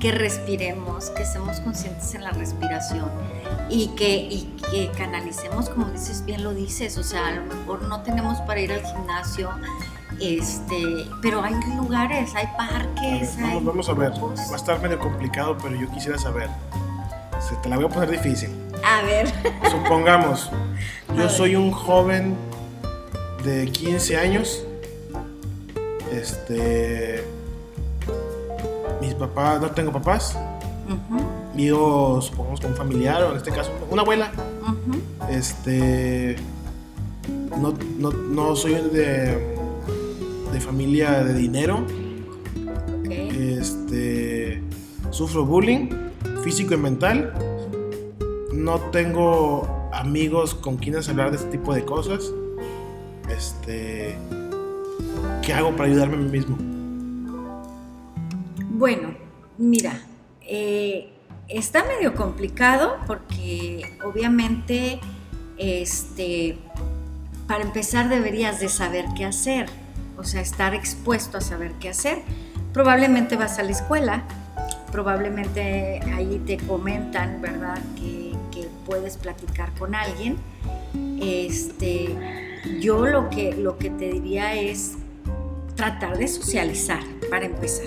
que 0.00 0.12
respiremos, 0.12 1.10
que 1.10 1.26
seamos 1.26 1.60
conscientes 1.60 2.14
en 2.14 2.24
la 2.24 2.30
respiración 2.30 3.10
y 3.68 3.88
que, 3.96 4.16
y 4.16 4.50
que 4.70 4.90
canalicemos, 4.96 5.68
como 5.68 5.90
dices, 5.90 6.24
bien 6.24 6.42
lo 6.42 6.54
dices, 6.54 6.96
o 6.96 7.02
sea, 7.02 7.28
a 7.28 7.32
lo 7.32 7.44
mejor 7.44 7.82
no 7.82 8.02
tenemos 8.02 8.40
para 8.40 8.60
ir 8.60 8.72
al 8.72 8.82
gimnasio, 8.82 9.50
este, 10.20 11.06
pero 11.22 11.42
hay 11.42 11.54
lugares, 11.76 12.34
hay 12.34 12.46
parques. 12.56 13.36
vamos, 13.40 13.58
hay 13.58 13.64
vamos, 13.64 13.88
a 13.88 13.92
ver, 13.94 14.12
va 14.12 14.52
a 14.52 14.56
estar 14.56 14.80
medio 14.80 14.98
complicado, 14.98 15.56
pero 15.62 15.74
yo 15.76 15.90
quisiera 15.90 16.18
saber. 16.18 16.48
Se 17.40 17.56
te 17.56 17.68
la 17.68 17.76
voy 17.76 17.86
a 17.86 17.88
poner 17.88 18.10
difícil. 18.10 18.50
A 18.82 19.02
ver. 19.02 19.32
Supongamos, 19.70 20.50
yo 21.16 21.28
soy 21.28 21.56
un 21.56 21.72
joven 21.72 22.36
de 23.44 23.66
15 23.70 24.16
años. 24.16 24.64
Este. 26.12 27.24
Mis 29.00 29.14
papás, 29.14 29.60
no 29.60 29.70
tengo 29.70 29.92
papás. 29.92 30.38
Vivo, 31.54 32.20
supongamos, 32.20 32.60
con 32.60 32.72
un 32.72 32.76
familiar, 32.76 33.22
o 33.22 33.30
en 33.30 33.36
este 33.36 33.50
caso, 33.50 33.70
una 33.90 34.02
abuela. 34.02 34.32
Este. 35.30 36.36
No, 37.56 37.74
no, 37.98 38.10
no 38.10 38.56
soy 38.56 38.74
de 38.74 39.53
familia 40.64 41.22
de 41.22 41.34
dinero. 41.34 41.86
Este, 43.10 44.62
sufro 45.10 45.44
bullying 45.44 45.88
físico 46.42 46.74
y 46.74 46.78
mental. 46.78 47.32
No 48.52 48.80
tengo 48.90 49.90
amigos 49.92 50.54
con 50.54 50.76
quienes 50.76 51.08
hablar 51.08 51.30
de 51.30 51.36
este 51.36 51.50
tipo 51.50 51.74
de 51.74 51.84
cosas. 51.84 52.32
Este, 53.28 54.16
¿qué 55.42 55.52
hago 55.52 55.70
para 55.76 55.88
ayudarme 55.88 56.16
a 56.16 56.18
mí 56.18 56.30
mismo? 56.30 56.56
Bueno, 58.70 59.14
mira, 59.58 60.00
eh, 60.40 61.10
está 61.48 61.84
medio 61.84 62.14
complicado 62.14 62.96
porque 63.06 63.98
obviamente, 64.04 64.98
este, 65.58 66.58
para 67.46 67.62
empezar 67.62 68.08
deberías 68.08 68.60
de 68.60 68.68
saber 68.68 69.04
qué 69.16 69.24
hacer 69.24 69.83
o 70.16 70.24
sea, 70.24 70.40
estar 70.40 70.74
expuesto 70.74 71.38
a 71.38 71.40
saber 71.40 71.72
qué 71.80 71.90
hacer. 71.90 72.22
Probablemente 72.72 73.36
vas 73.36 73.58
a 73.58 73.62
la 73.62 73.70
escuela, 73.70 74.24
probablemente 74.90 76.00
ahí 76.14 76.42
te 76.46 76.56
comentan, 76.58 77.40
¿verdad?, 77.40 77.78
que, 77.96 78.24
puedes 78.86 79.16
platicar 79.16 79.72
con 79.78 79.94
alguien. 79.94 80.36
Este, 81.18 82.14
yo 82.82 83.06
lo 83.06 83.30
que, 83.30 83.54
lo 83.54 83.78
que 83.78 83.88
te 83.88 84.10
diría 84.12 84.54
es 84.54 84.92
tratar 85.74 86.18
de 86.18 86.28
socializar 86.28 87.02
para 87.30 87.46
empezar. 87.46 87.86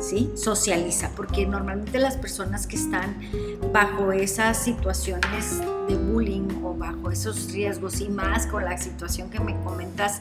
¿sí? 0.00 0.30
Socializa, 0.34 1.10
porque 1.16 1.46
normalmente 1.46 1.98
las 1.98 2.16
personas 2.16 2.66
que 2.66 2.76
están 2.76 3.16
bajo 3.72 4.12
esas 4.12 4.62
situaciones 4.62 5.60
de 5.88 5.96
bullying 5.96 6.57
bajo 6.78 7.10
esos 7.10 7.52
riesgos 7.52 8.00
y 8.00 8.08
más 8.08 8.46
con 8.46 8.64
la 8.64 8.78
situación 8.78 9.30
que 9.30 9.40
me 9.40 9.56
comentas 9.62 10.20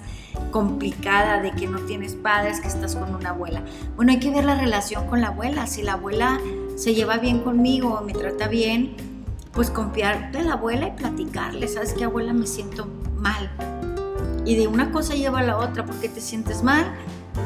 complicada 0.52 1.42
de 1.42 1.52
que 1.52 1.68
no 1.68 1.80
tienes 1.82 2.16
padres, 2.16 2.60
que 2.60 2.68
estás 2.68 2.96
con 2.96 3.14
una 3.14 3.30
abuela. 3.30 3.64
Bueno, 3.96 4.12
hay 4.12 4.20
que 4.20 4.30
ver 4.30 4.46
la 4.46 4.56
relación 4.56 5.08
con 5.08 5.22
la 5.22 5.28
abuela. 5.28 5.68
Si 5.68 5.84
la 5.84 5.94
abuela 5.94 6.40
se 6.76 6.94
lleva 6.94 7.18
bien 7.18 7.40
conmigo 7.40 8.02
me 8.06 8.14
trata 8.14 8.48
bien, 8.48 8.96
pues 9.52 9.70
confiar 9.70 10.32
de 10.32 10.44
la 10.44 10.54
abuela 10.54 10.88
y 10.88 10.92
platicarle, 10.92 11.68
¿sabes 11.68 11.94
qué 11.94 12.04
abuela 12.04 12.34
me 12.34 12.46
siento 12.46 12.88
mal? 13.18 13.50
Y 14.46 14.56
de 14.56 14.68
una 14.68 14.92
cosa 14.92 15.16
lleva 15.16 15.40
a 15.40 15.44
la 15.44 15.58
otra, 15.58 15.86
¿por 15.86 15.96
qué 15.96 16.10
te 16.10 16.22
sientes 16.22 16.64
mal? 16.64 16.96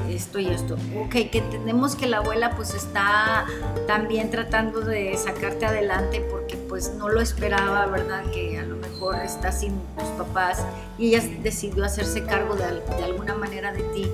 esto 0.09 0.39
y 0.39 0.47
esto. 0.47 0.75
Ok, 0.97 1.11
que 1.31 1.39
entendemos 1.39 1.95
que 1.95 2.07
la 2.07 2.17
abuela 2.17 2.55
pues 2.55 2.73
está 2.73 3.45
también 3.87 4.29
tratando 4.29 4.81
de 4.81 5.17
sacarte 5.17 5.65
adelante 5.65 6.21
porque 6.29 6.57
pues 6.57 6.93
no 6.95 7.09
lo 7.09 7.21
esperaba, 7.21 7.85
¿verdad? 7.87 8.23
Que 8.31 8.59
a 8.59 8.63
mejor 9.01 9.51
sin 9.51 9.73
tus 9.97 10.09
papás 10.17 10.63
y 10.97 11.07
ella 11.07 11.23
decidió 11.41 11.85
hacerse 11.85 12.23
cargo 12.23 12.55
de, 12.55 13.03
alguna 13.03 13.33
manera 13.35 13.71
de 13.71 13.81
ti 13.83 14.07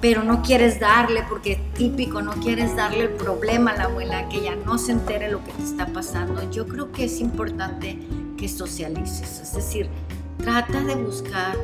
pero 0.00 0.22
no 0.22 0.42
quieres 0.42 0.78
darle, 0.78 1.24
porque 1.30 1.58
típico, 1.74 2.20
no 2.20 2.32
quieres 2.32 2.76
darle 2.76 3.04
el 3.04 3.10
problema 3.10 3.70
a 3.70 3.76
la 3.76 3.84
abuela, 3.84 4.28
que 4.28 4.36
ella 4.36 4.54
no 4.54 4.76
se 4.76 4.92
entere 4.92 5.30
lo 5.30 5.42
que 5.42 5.52
te 5.52 5.62
está 5.62 5.86
pasando. 5.86 6.50
Yo 6.50 6.68
creo 6.68 6.92
que 6.92 7.04
es 7.04 7.20
importante 7.20 7.98
que 8.36 8.46
socialices, 8.46 9.40
es 9.40 9.54
decir, 9.54 9.88
trata 10.36 10.82
de 10.82 10.94
buscar 10.94 11.56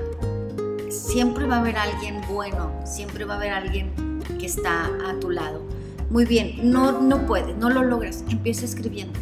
siempre 0.88 1.44
va 1.44 1.56
a 1.56 1.60
haber 1.60 1.76
alguien 1.76 2.22
bueno, 2.30 2.72
siempre 2.86 3.26
va 3.26 3.34
a 3.34 3.36
haber 3.36 3.52
alguien 3.52 3.92
que 4.38 4.46
está 4.46 4.86
a 4.86 5.20
tu 5.20 5.28
lado. 5.28 5.60
Muy 6.08 6.24
bien, 6.24 6.72
no, 6.72 6.98
no 6.98 7.26
puedes, 7.26 7.54
no 7.58 7.68
lo 7.68 7.84
logras, 7.84 8.24
empieza 8.30 8.64
escribiendo. 8.64 9.20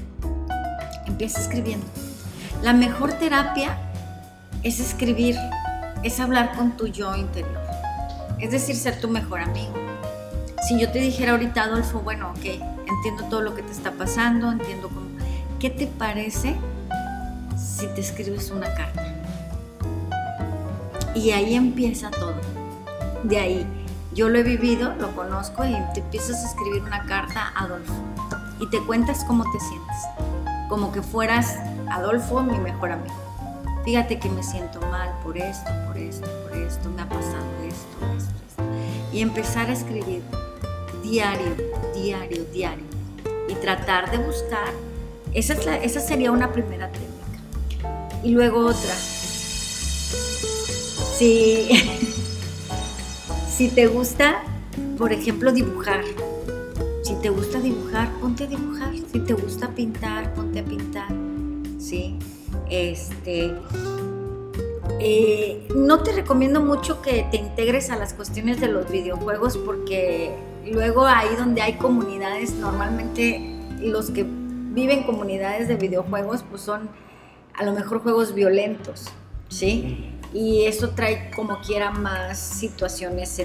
Empieza 1.08 1.40
escribiendo. 1.40 1.86
La 2.62 2.72
mejor 2.72 3.12
terapia 3.12 3.78
es 4.64 4.80
escribir, 4.80 5.36
es 6.02 6.18
hablar 6.18 6.56
con 6.56 6.76
tu 6.76 6.88
yo 6.88 7.14
interior. 7.14 7.62
Es 8.40 8.50
decir, 8.50 8.74
ser 8.74 9.00
tu 9.00 9.08
mejor 9.08 9.40
amigo. 9.40 9.74
Si 10.66 10.78
yo 10.78 10.90
te 10.90 10.98
dijera 10.98 11.32
ahorita, 11.32 11.62
Adolfo, 11.62 12.00
bueno, 12.00 12.30
ok, 12.30 12.60
entiendo 12.88 13.24
todo 13.30 13.42
lo 13.42 13.54
que 13.54 13.62
te 13.62 13.70
está 13.70 13.92
pasando, 13.92 14.50
entiendo 14.50 14.88
cómo... 14.88 15.06
¿Qué 15.60 15.70
te 15.70 15.86
parece 15.86 16.56
si 17.56 17.86
te 17.86 18.00
escribes 18.00 18.50
una 18.50 18.74
carta? 18.74 19.14
Y 21.14 21.30
ahí 21.30 21.54
empieza 21.54 22.10
todo. 22.10 22.34
De 23.22 23.38
ahí, 23.38 23.66
yo 24.14 24.28
lo 24.28 24.38
he 24.38 24.42
vivido, 24.42 24.94
lo 24.96 25.14
conozco 25.14 25.64
y 25.64 25.76
te 25.94 26.00
empiezas 26.00 26.44
a 26.44 26.48
escribir 26.48 26.82
una 26.82 27.06
carta 27.06 27.52
a 27.54 27.64
Adolfo 27.64 27.94
y 28.60 28.68
te 28.68 28.80
cuentas 28.80 29.24
cómo 29.24 29.44
te 29.44 29.60
sientes. 29.60 29.96
Como 30.68 30.92
que 30.92 31.02
fueras 31.02 31.56
Adolfo, 31.90 32.42
mi 32.42 32.58
mejor 32.58 32.92
amigo. 32.92 33.14
Fíjate 33.84 34.18
que 34.18 34.28
me 34.28 34.42
siento 34.42 34.80
mal 34.82 35.10
por 35.22 35.38
esto, 35.38 35.70
por 35.86 35.96
esto, 35.96 36.28
por 36.42 36.56
esto, 36.56 36.90
me 36.90 37.02
ha 37.02 37.08
pasado 37.08 37.46
esto, 37.66 37.96
esto, 38.16 38.32
esto. 38.46 38.62
Y 39.12 39.22
empezar 39.22 39.70
a 39.70 39.72
escribir 39.72 40.22
diario, 41.02 41.56
diario, 41.94 42.44
diario. 42.52 42.84
Y 43.48 43.54
tratar 43.54 44.10
de 44.10 44.18
buscar. 44.18 44.68
Esa, 45.32 45.54
es 45.54 45.66
esa 45.96 46.00
sería 46.00 46.30
una 46.32 46.52
primera 46.52 46.90
técnica. 46.90 48.22
Y 48.22 48.30
luego 48.30 48.66
otra, 48.66 48.94
si, 51.16 51.68
si 53.48 53.68
te 53.68 53.86
gusta, 53.86 54.42
por 54.98 55.12
ejemplo, 55.12 55.52
dibujar, 55.52 56.04
si 57.02 57.14
te 57.16 57.30
gusta 57.30 57.58
dibujar, 57.58 58.12
ponte 58.20 58.44
a 58.44 58.46
dibujar. 58.46 58.92
Si 59.10 59.20
te 59.20 59.32
gusta 59.32 59.68
pintar, 59.68 60.34
ponte 60.34 60.60
a 60.60 60.64
pintar. 60.64 61.27
¿Sí? 61.88 62.14
Este. 62.68 63.54
Eh, 65.00 65.66
no 65.74 66.02
te 66.02 66.12
recomiendo 66.12 66.60
mucho 66.60 67.00
que 67.00 67.26
te 67.30 67.38
integres 67.38 67.88
a 67.88 67.96
las 67.96 68.12
cuestiones 68.12 68.60
de 68.60 68.68
los 68.68 68.90
videojuegos 68.90 69.56
porque 69.56 70.34
luego 70.70 71.06
ahí 71.06 71.34
donde 71.38 71.62
hay 71.62 71.74
comunidades, 71.74 72.52
normalmente 72.52 73.56
los 73.80 74.10
que 74.10 74.26
viven 74.28 75.04
comunidades 75.04 75.66
de 75.66 75.76
videojuegos 75.76 76.44
pues 76.50 76.60
son 76.60 76.90
a 77.54 77.64
lo 77.64 77.72
mejor 77.72 78.02
juegos 78.02 78.34
violentos, 78.34 79.06
¿sí? 79.48 80.10
Y 80.34 80.64
eso 80.64 80.90
trae 80.90 81.30
como 81.34 81.58
quiera 81.62 81.90
más 81.90 82.38
situaciones 82.38 83.40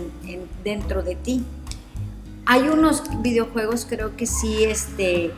dentro 0.66 1.02
de 1.02 1.16
ti. 1.16 1.46
Hay 2.46 2.68
unos 2.68 3.04
videojuegos 3.22 3.86
creo 3.90 4.18
que 4.18 4.26
sí 4.26 4.66
este, 4.66 5.32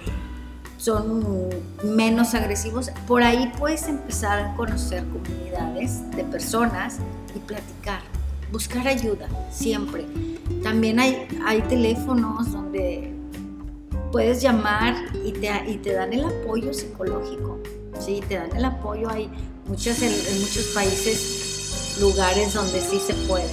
son 0.86 1.50
menos 1.84 2.36
agresivos. 2.36 2.92
Por 3.08 3.24
ahí 3.24 3.52
puedes 3.58 3.88
empezar 3.88 4.40
a 4.40 4.56
conocer 4.56 5.04
comunidades 5.06 6.10
de 6.12 6.24
personas 6.26 6.98
y 7.36 7.40
platicar, 7.40 8.02
buscar 8.52 8.88
ayuda 8.88 9.28
siempre. 9.50 10.06
También 10.62 11.00
hay, 11.00 11.28
hay 11.44 11.64
teléfonos 11.64 12.52
donde 12.52 13.12
puedes 14.12 14.44
llamar 14.44 14.96
y 15.26 15.32
te, 15.32 15.50
y 15.68 15.78
te 15.78 15.94
dan 15.94 16.14
el 16.14 16.24
apoyo 16.24 16.72
psicológico. 16.72 17.60
Sí, 18.00 18.22
te 18.28 18.36
dan 18.36 18.56
el 18.56 18.66
apoyo. 18.66 19.10
Hay 19.10 19.28
muchas, 19.68 20.04
en, 20.04 20.12
muchos 20.40 20.66
países 20.66 21.98
lugares 22.00 22.54
donde 22.54 22.80
sí 22.80 23.00
se 23.00 23.16
puede. 23.28 23.50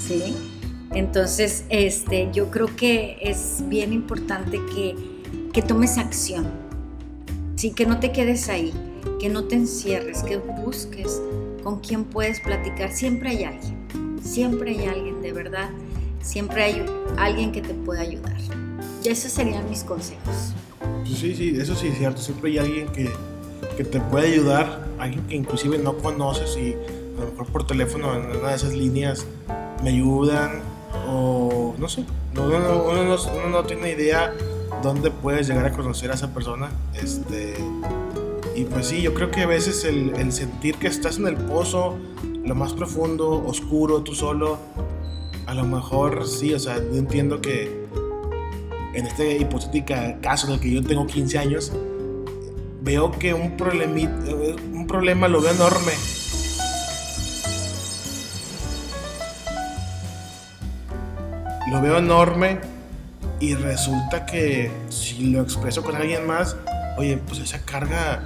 ¿Sí? 0.00 0.34
Entonces, 0.94 1.64
este, 1.68 2.30
yo 2.32 2.50
creo 2.50 2.74
que 2.74 3.18
es 3.20 3.62
bien 3.68 3.92
importante 3.92 4.58
que, 4.74 5.11
que 5.52 5.60
tomes 5.60 5.98
acción, 5.98 6.46
¿sí? 7.56 7.72
que 7.72 7.84
no 7.84 8.00
te 8.00 8.10
quedes 8.10 8.48
ahí, 8.48 8.72
que 9.20 9.28
no 9.28 9.44
te 9.44 9.56
encierres, 9.56 10.22
que 10.22 10.38
busques 10.38 11.20
con 11.62 11.80
quién 11.80 12.04
puedes 12.04 12.40
platicar. 12.40 12.90
Siempre 12.92 13.30
hay 13.30 13.44
alguien, 13.44 13.86
siempre 14.22 14.70
hay 14.70 14.86
alguien 14.86 15.20
de 15.20 15.32
verdad, 15.32 15.70
siempre 16.22 16.62
hay 16.62 16.86
alguien 17.18 17.52
que 17.52 17.60
te 17.60 17.74
puede 17.74 18.00
ayudar. 18.00 18.36
Y 19.04 19.08
esos 19.08 19.32
serían 19.32 19.68
mis 19.68 19.84
consejos. 19.84 20.54
Pues 21.04 21.18
sí, 21.18 21.34
sí, 21.34 21.54
eso 21.58 21.74
sí 21.74 21.88
es 21.88 21.98
cierto, 21.98 22.22
siempre 22.22 22.50
hay 22.52 22.58
alguien 22.58 22.88
que, 22.88 23.12
que 23.76 23.84
te 23.84 24.00
puede 24.00 24.32
ayudar, 24.32 24.88
alguien 24.98 25.26
que 25.26 25.36
inclusive 25.36 25.76
no 25.76 25.98
conoces 25.98 26.56
y 26.56 26.74
a 27.18 27.24
lo 27.24 27.30
mejor 27.30 27.46
por 27.48 27.66
teléfono 27.66 28.14
en 28.14 28.36
una 28.36 28.50
de 28.50 28.56
esas 28.56 28.72
líneas 28.72 29.26
me 29.82 29.90
ayudan 29.90 30.62
o 31.08 31.74
no 31.78 31.88
sé, 31.88 32.04
uno, 32.34 33.48
no, 33.50 33.64
tiene 33.64 33.90
idea 33.90 34.32
dónde 34.82 35.10
puedes 35.10 35.48
llegar 35.48 35.66
a 35.66 35.72
conocer 35.72 36.10
a 36.10 36.14
esa 36.14 36.34
persona. 36.34 36.70
Este, 36.94 37.54
y 38.54 38.64
pues 38.64 38.88
sí, 38.88 39.00
yo 39.00 39.14
creo 39.14 39.30
que 39.30 39.42
a 39.42 39.46
veces 39.46 39.84
el, 39.84 40.32
sentir 40.32 40.76
que 40.76 40.88
estás 40.88 41.18
en 41.18 41.26
el 41.26 41.36
pozo, 41.36 41.96
lo 42.44 42.54
más 42.54 42.72
profundo, 42.72 43.44
oscuro, 43.46 44.02
tú 44.02 44.14
solo, 44.14 44.58
a 45.46 45.54
lo 45.54 45.64
mejor 45.64 46.26
sí, 46.26 46.52
o 46.52 46.58
sea, 46.58 46.76
yo 46.78 46.96
entiendo 46.96 47.40
que 47.40 47.82
en 48.94 49.06
este 49.06 49.38
hipotético 49.38 49.94
caso 50.20 50.48
en 50.48 50.54
el 50.54 50.60
que 50.60 50.70
yo 50.70 50.82
tengo 50.82 51.06
15 51.06 51.38
años, 51.38 51.72
veo 52.82 53.12
que 53.12 53.32
un, 53.32 53.56
un 54.72 54.86
problema 54.86 55.28
lo 55.28 55.40
veo 55.40 55.52
enorme 55.52 55.92
lo 61.70 61.80
veo 61.80 61.98
enorme 61.98 62.58
y 63.42 63.56
resulta 63.56 64.24
que 64.24 64.70
si 64.88 65.32
lo 65.32 65.42
expreso 65.42 65.82
con 65.82 65.96
alguien 65.96 66.24
más, 66.28 66.56
oye, 66.96 67.16
pues 67.16 67.40
esa 67.40 67.58
carga 67.58 68.22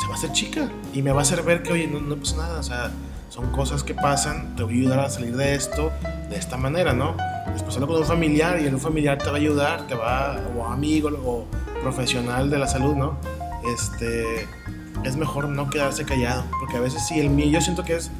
se 0.00 0.06
va 0.06 0.14
a 0.14 0.16
hacer 0.16 0.32
chica 0.32 0.70
y 0.94 1.02
me 1.02 1.12
va 1.12 1.18
a 1.18 1.22
hacer 1.22 1.42
ver 1.42 1.62
que, 1.62 1.74
oye, 1.74 1.86
no, 1.86 2.00
no 2.00 2.16
pasa 2.16 2.36
nada, 2.38 2.58
o 2.58 2.62
sea, 2.62 2.90
son 3.28 3.50
cosas 3.52 3.84
que 3.84 3.92
pasan, 3.92 4.56
te 4.56 4.62
voy 4.62 4.72
a 4.72 4.76
ayudar 4.78 5.00
a 5.00 5.10
salir 5.10 5.36
de 5.36 5.54
esto 5.54 5.92
de 6.30 6.36
esta 6.36 6.56
manera, 6.56 6.94
¿no? 6.94 7.18
Después 7.52 7.76
hablo 7.76 7.88
con 7.88 7.98
un 7.98 8.06
familiar 8.06 8.58
y 8.62 8.64
el 8.64 8.78
familiar 8.78 9.18
te 9.18 9.26
va 9.26 9.32
a 9.32 9.36
ayudar, 9.36 9.86
te 9.86 9.94
va, 9.94 10.40
o 10.56 10.64
amigo 10.64 11.10
o 11.22 11.44
profesional 11.82 12.48
de 12.48 12.58
la 12.60 12.66
salud, 12.66 12.96
¿no? 12.96 13.18
Este, 13.74 14.48
es 15.04 15.16
mejor 15.16 15.50
no 15.50 15.68
quedarse 15.68 16.06
callado, 16.06 16.44
porque 16.60 16.78
a 16.78 16.80
veces 16.80 17.06
sí, 17.06 17.20
el 17.20 17.28
miedo, 17.28 17.50
yo 17.50 17.60
siento 17.60 17.84
que 17.84 17.96
es 17.96 18.10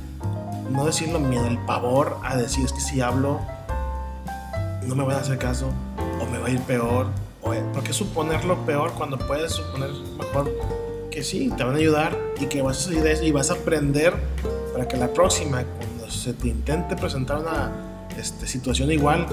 no 0.70 0.84
decirlo 0.84 1.18
miedo, 1.18 1.46
el 1.46 1.58
pavor 1.60 2.18
a 2.22 2.36
decir 2.36 2.66
es 2.66 2.74
que 2.74 2.80
si 2.82 3.00
hablo 3.00 3.40
no 4.86 4.94
me 4.94 5.04
van 5.04 5.16
a 5.16 5.20
hacer 5.20 5.38
caso 5.38 5.72
o 6.20 6.26
me 6.26 6.38
va 6.38 6.48
a 6.48 6.50
ir 6.50 6.60
peor. 6.60 7.06
O, 7.42 7.52
¿Por 7.72 7.82
qué 7.82 7.92
suponerlo 7.92 8.64
peor 8.66 8.92
cuando 8.92 9.18
puedes 9.18 9.52
suponer 9.52 9.90
mejor 10.18 10.50
que 11.10 11.24
sí, 11.24 11.50
te 11.56 11.64
van 11.64 11.74
a 11.74 11.78
ayudar 11.78 12.16
y 12.40 12.46
que 12.46 12.62
vas 12.62 12.78
a 12.78 12.80
salir 12.82 13.02
de 13.02 13.12
eso 13.12 13.24
y 13.24 13.32
vas 13.32 13.50
a 13.50 13.54
aprender 13.54 14.14
para 14.72 14.86
que 14.86 14.96
la 14.96 15.12
próxima, 15.12 15.64
cuando 15.64 16.10
se 16.10 16.32
te 16.34 16.48
intente 16.48 16.96
presentar 16.96 17.38
una 17.38 17.72
este, 18.16 18.46
situación 18.46 18.90
igual, 18.92 19.26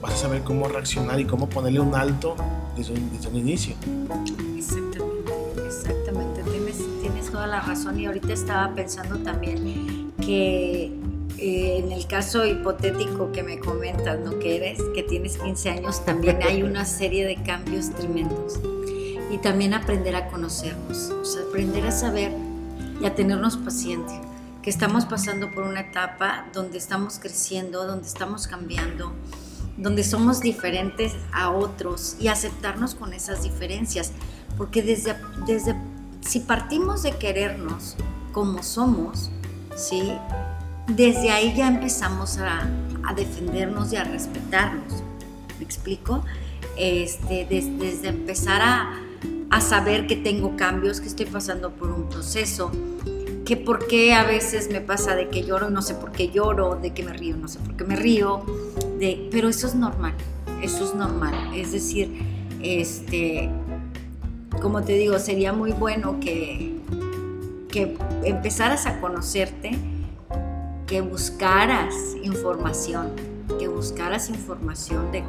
vas 0.00 0.14
a 0.14 0.16
saber 0.16 0.42
cómo 0.42 0.68
reaccionar 0.68 1.18
y 1.20 1.24
cómo 1.24 1.48
ponerle 1.48 1.80
un 1.80 1.94
alto 1.94 2.36
desde 2.76 2.92
un, 2.92 3.10
desde 3.12 3.28
un 3.28 3.36
inicio. 3.36 3.74
Exactamente, 4.56 5.66
exactamente, 5.66 6.42
tienes, 6.42 6.78
tienes 7.00 7.30
toda 7.30 7.46
la 7.46 7.60
razón 7.60 7.98
y 7.98 8.06
ahorita 8.06 8.32
estaba 8.32 8.74
pensando 8.74 9.18
también 9.18 10.12
que 10.20 11.01
eh, 11.44 11.78
en 11.78 11.90
el 11.90 12.06
caso 12.06 12.46
hipotético 12.46 13.32
que 13.32 13.42
me 13.42 13.58
comentas, 13.58 14.20
¿no? 14.20 14.38
Que 14.38 14.58
eres, 14.58 14.78
que 14.94 15.02
tienes 15.02 15.38
15 15.38 15.70
años, 15.70 16.04
también 16.04 16.40
hay 16.40 16.62
una 16.62 16.84
serie 16.84 17.26
de 17.26 17.34
cambios 17.42 17.90
tremendos. 17.90 18.60
Y 19.28 19.38
también 19.38 19.74
aprender 19.74 20.14
a 20.14 20.28
conocernos, 20.28 21.10
o 21.10 21.24
sea, 21.24 21.42
aprender 21.42 21.84
a 21.84 21.90
saber 21.90 22.30
y 23.00 23.06
a 23.06 23.16
tenernos 23.16 23.56
paciencia, 23.56 24.20
que 24.62 24.70
estamos 24.70 25.04
pasando 25.04 25.50
por 25.50 25.64
una 25.64 25.80
etapa 25.80 26.46
donde 26.52 26.78
estamos 26.78 27.18
creciendo, 27.18 27.86
donde 27.86 28.06
estamos 28.06 28.46
cambiando, 28.46 29.12
donde 29.76 30.04
somos 30.04 30.42
diferentes 30.42 31.12
a 31.32 31.50
otros 31.50 32.14
y 32.20 32.28
aceptarnos 32.28 32.94
con 32.94 33.14
esas 33.14 33.42
diferencias, 33.42 34.12
porque 34.56 34.80
desde, 34.80 35.16
desde 35.44 35.74
si 36.20 36.38
partimos 36.38 37.02
de 37.02 37.10
querernos 37.16 37.96
como 38.32 38.62
somos, 38.62 39.32
¿sí? 39.74 40.12
Desde 40.88 41.30
ahí 41.30 41.54
ya 41.56 41.68
empezamos 41.68 42.38
a, 42.38 42.68
defendernos 43.16 43.92
y 43.92 43.96
a 43.96 44.04
respetarnos. 44.04 45.02
¿Me 45.58 45.64
explico? 45.64 46.24
Este, 46.78 47.46
desde 47.48 48.08
empezar 48.08 48.62
a, 48.62 49.02
a, 49.50 49.60
saber 49.60 50.06
que 50.06 50.16
tengo 50.16 50.56
cambios, 50.56 51.00
que 51.00 51.08
estoy 51.08 51.26
pasando 51.26 51.72
por 51.72 51.90
un 51.90 52.08
proceso, 52.08 52.72
que 53.44 53.56
por 53.56 53.86
qué 53.86 54.14
a 54.14 54.24
veces 54.24 54.70
me 54.70 54.80
pasa 54.80 55.14
de 55.14 55.28
que 55.28 55.42
lloro, 55.42 55.68
no 55.68 55.82
sé 55.82 55.94
por 55.94 56.12
qué 56.12 56.30
lloro, 56.30 56.76
de 56.76 56.94
que 56.94 57.02
me 57.02 57.12
río, 57.12 57.36
no 57.36 57.48
sé 57.48 57.58
por 57.58 57.76
qué 57.76 57.84
me 57.84 57.96
río, 57.96 58.44
de, 58.98 59.28
pero 59.30 59.48
eso 59.48 59.66
es 59.66 59.74
normal, 59.74 60.14
eso 60.62 60.84
es 60.84 60.94
normal. 60.94 61.34
Es 61.54 61.72
decir, 61.72 62.10
este, 62.62 63.50
como 64.62 64.82
te 64.82 64.94
digo, 64.94 65.18
sería 65.18 65.52
muy 65.52 65.72
bueno 65.72 66.18
que, 66.18 66.78
que 67.68 67.98
empezaras 68.24 68.86
a 68.86 69.00
conocerte 69.00 69.78
que 70.92 71.00
buscaras 71.00 71.94
información, 72.22 73.12
que 73.58 73.66
buscaras 73.66 74.28
información 74.28 75.10
de, 75.10 75.24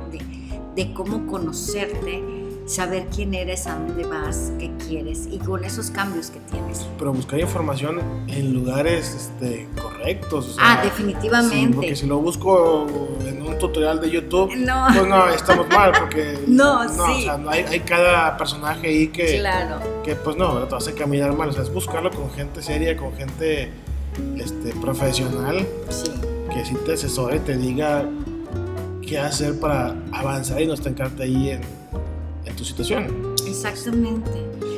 de, 0.75 0.93
cómo 0.93 1.25
conocerte, 1.25 2.21
saber 2.65 3.07
quién 3.15 3.33
eres, 3.33 3.65
a 3.65 3.75
dónde 3.75 4.03
vas, 4.03 4.51
qué 4.59 4.73
quieres 4.85 5.25
y 5.31 5.39
con 5.39 5.63
esos 5.63 5.89
cambios 5.89 6.31
que 6.31 6.41
tienes. 6.51 6.85
Pero 6.99 7.13
buscar 7.13 7.39
información 7.39 8.01
en 8.27 8.53
lugares 8.53 9.15
este, 9.15 9.69
correctos. 9.81 10.57
ah, 10.59 10.81
definitivamente. 10.83 11.73
porque 11.77 11.95
si 11.95 12.07
lo 12.07 12.19
busco 12.19 12.85
en 13.25 13.41
un 13.41 13.57
tutorial 13.57 14.01
de 14.01 14.11
YouTube, 14.11 14.53
no. 14.57 14.87
pues 14.93 15.07
no, 15.07 15.29
estamos 15.29 15.69
mal 15.69 15.93
porque 15.97 16.39
no, 16.47 16.83
no, 16.83 17.05
sí. 17.05 17.21
o 17.21 17.21
sea, 17.21 17.39
hay, 17.47 17.63
hay, 17.63 17.79
cada 17.79 18.35
personaje 18.35 18.87
ahí 18.87 19.07
que, 19.07 19.39
claro. 19.39 19.79
que 20.03 20.17
pues 20.17 20.35
no, 20.35 20.61
te 20.67 20.75
hace 20.75 20.93
caminar 20.93 21.33
mal. 21.37 21.47
O 21.47 21.53
sea, 21.53 21.63
es 21.63 21.73
buscarlo 21.73 22.11
con 22.11 22.29
gente 22.31 22.61
seria, 22.61 22.97
con 22.97 23.13
gente 23.15 23.71
este, 24.37 24.71
profesional 24.79 25.67
que 26.53 26.65
si 26.65 26.75
te 26.75 26.93
asesore, 26.93 27.39
te 27.39 27.57
diga 27.57 28.07
qué 29.01 29.19
hacer 29.19 29.59
para 29.59 29.95
avanzar 30.11 30.61
y 30.61 30.67
no 30.67 30.73
estancarte 30.73 31.23
ahí 31.23 31.51
en, 31.51 31.61
en 32.45 32.55
tu 32.55 32.63
situación. 32.63 33.35
Exactamente. 33.47 34.31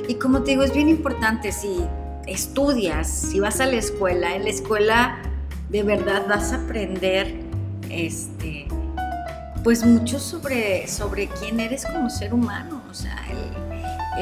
Y 0.08 0.16
como 0.16 0.44
te 0.44 0.52
digo, 0.52 0.64
es 0.64 0.74
bien 0.74 0.90
importante 0.90 1.52
si 1.52 1.84
estudias, 2.28 3.10
si 3.10 3.40
vas 3.40 3.60
a 3.60 3.66
la 3.66 3.78
escuela, 3.78 4.36
en 4.36 4.44
la 4.44 4.50
escuela 4.50 5.18
de 5.70 5.84
verdad 5.84 6.26
vas 6.28 6.52
a 6.54 6.64
aprender 6.64 7.36
este 7.90 8.68
pues 9.64 9.84
mucho 9.84 10.20
sobre, 10.20 10.88
sobre 10.88 11.28
quién 11.28 11.60
eres 11.60 11.88
como 11.88 12.08
ser 12.12 12.36
humano, 12.36 12.84
o 12.88 12.94
sea, 12.94 13.18
el 13.32 13.65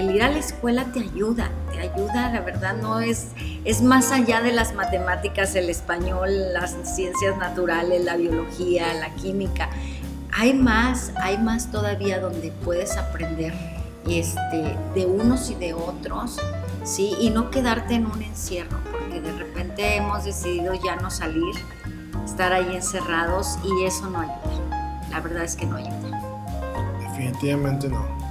ir 0.02 0.24
a 0.24 0.30
la 0.30 0.40
escuela 0.40 0.86
te 0.86 1.00
ayuda, 1.00 1.50
te 1.72 1.80
ayuda, 1.80 2.32
la 2.32 2.42
verdad 2.42 2.76
no 2.82 3.00
es, 3.00 3.28
es 3.64 3.82
más 3.82 4.12
allá 4.12 4.42
de 4.42 4.52
las 4.52 4.74
matemáticas, 4.74 5.56
el 5.56 5.70
español, 5.70 6.30
las 6.54 6.76
ciencias 6.84 7.38
naturales, 7.38 8.04
la 8.04 8.18
biología, 8.18 8.94
la 8.96 9.14
química. 9.16 9.70
Hay 10.32 10.54
más, 10.54 11.12
hay 11.18 11.38
más 11.38 11.70
todavía 11.72 12.20
donde 12.20 12.52
puedes 12.64 12.98
aprender 12.98 13.54
este, 14.08 14.76
de 14.96 15.06
unos 15.06 15.52
y 15.52 15.56
de 15.56 15.74
otros, 15.74 16.40
¿sí? 16.84 17.16
Y 17.20 17.30
no 17.30 17.52
quedarte 17.52 17.94
en 17.94 18.08
un 18.08 18.22
encierro, 18.24 18.80
porque 18.92 19.22
de 19.22 19.32
repente 19.34 19.96
hemos 19.96 20.24
decidido 20.26 20.74
ya 20.74 20.96
no 20.96 21.12
salir, 21.12 21.54
estar 22.26 22.52
ahí 22.52 22.76
encerrados 22.76 23.60
y 23.64 23.86
eso 23.86 24.10
no 24.10 24.22
ayuda. 24.22 25.00
La 25.12 25.20
verdad 25.20 25.44
es 25.44 25.56
que 25.56 25.68
no 25.68 25.76
ayuda. 25.76 26.20
Definitivamente 27.00 27.90
no 27.90 28.23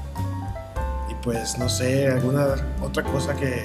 pues 1.23 1.59
no 1.59 1.69
sé, 1.69 2.09
alguna 2.09 2.57
otra 2.83 3.03
cosa 3.03 3.35
que, 3.35 3.65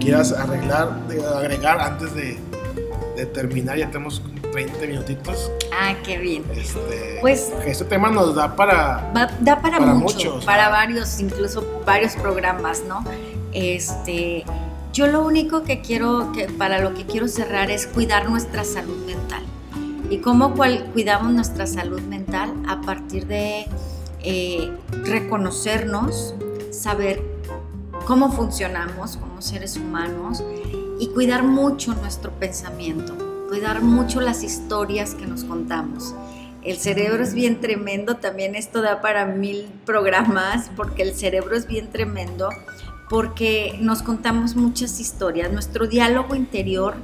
quieras 0.00 0.32
arreglar, 0.32 0.98
agregar 1.36 1.80
antes 1.80 2.14
de, 2.14 2.38
terminar, 3.32 3.78
ya 3.78 3.86
tenemos 3.86 4.22
20 4.52 4.86
minutitos. 4.86 5.50
Ah, 5.72 5.94
qué 6.04 6.18
bien. 6.18 6.44
Este, 6.54 7.18
pues 7.20 7.52
este 7.64 7.84
tema 7.86 8.10
nos 8.10 8.34
da 8.34 8.54
para 8.54 9.10
da 9.40 9.60
para, 9.62 9.80
muchos, 9.80 10.44
para 10.44 10.68
varios, 10.68 11.18
incluso 11.18 11.82
varios 11.86 12.14
programas, 12.14 12.82
¿no? 12.86 13.04
Este, 13.52 14.44
yo 14.92 15.06
lo 15.06 15.24
único 15.24 15.62
que 15.62 15.80
quiero 15.80 16.32
que 16.32 16.46
para 16.46 16.78
lo 16.78 16.94
que 16.94 17.06
quiero 17.06 17.26
cerrar 17.26 17.70
es 17.70 17.86
cuidar 17.86 18.28
nuestra 18.28 18.64
salud 18.64 19.06
mental. 19.06 19.42
¿Y 20.10 20.18
cómo 20.18 20.54
cuidamos 20.54 21.32
nuestra 21.32 21.66
salud 21.66 22.00
mental? 22.02 22.52
A 22.68 22.80
partir 22.80 23.26
de 23.26 23.66
eh, 24.28 24.72
reconocernos, 25.04 26.34
saber 26.72 27.22
cómo 28.06 28.32
funcionamos 28.32 29.18
como 29.18 29.40
seres 29.40 29.76
humanos 29.76 30.42
y 30.98 31.06
cuidar 31.10 31.44
mucho 31.44 31.94
nuestro 31.94 32.32
pensamiento, 32.32 33.16
cuidar 33.48 33.82
mucho 33.82 34.20
las 34.20 34.42
historias 34.42 35.14
que 35.14 35.26
nos 35.26 35.44
contamos. 35.44 36.12
El 36.64 36.78
cerebro 36.78 37.22
es 37.22 37.34
bien 37.34 37.60
tremendo, 37.60 38.16
también 38.16 38.56
esto 38.56 38.82
da 38.82 39.00
para 39.00 39.26
mil 39.26 39.68
programas, 39.84 40.72
porque 40.74 41.02
el 41.02 41.14
cerebro 41.14 41.54
es 41.54 41.68
bien 41.68 41.88
tremendo, 41.92 42.48
porque 43.08 43.78
nos 43.80 44.02
contamos 44.02 44.56
muchas 44.56 44.98
historias. 44.98 45.52
Nuestro 45.52 45.86
diálogo 45.86 46.34
interior 46.34 46.96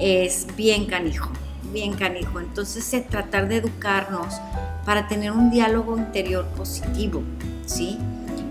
es 0.00 0.46
bien 0.56 0.86
canijo, 0.86 1.28
bien 1.70 1.92
canijo. 1.92 2.40
Entonces, 2.40 3.06
tratar 3.10 3.46
de 3.48 3.56
educarnos 3.56 4.40
para 4.84 5.08
tener 5.08 5.32
un 5.32 5.50
diálogo 5.50 5.96
interior 5.96 6.46
positivo, 6.56 7.22
¿sí? 7.66 7.98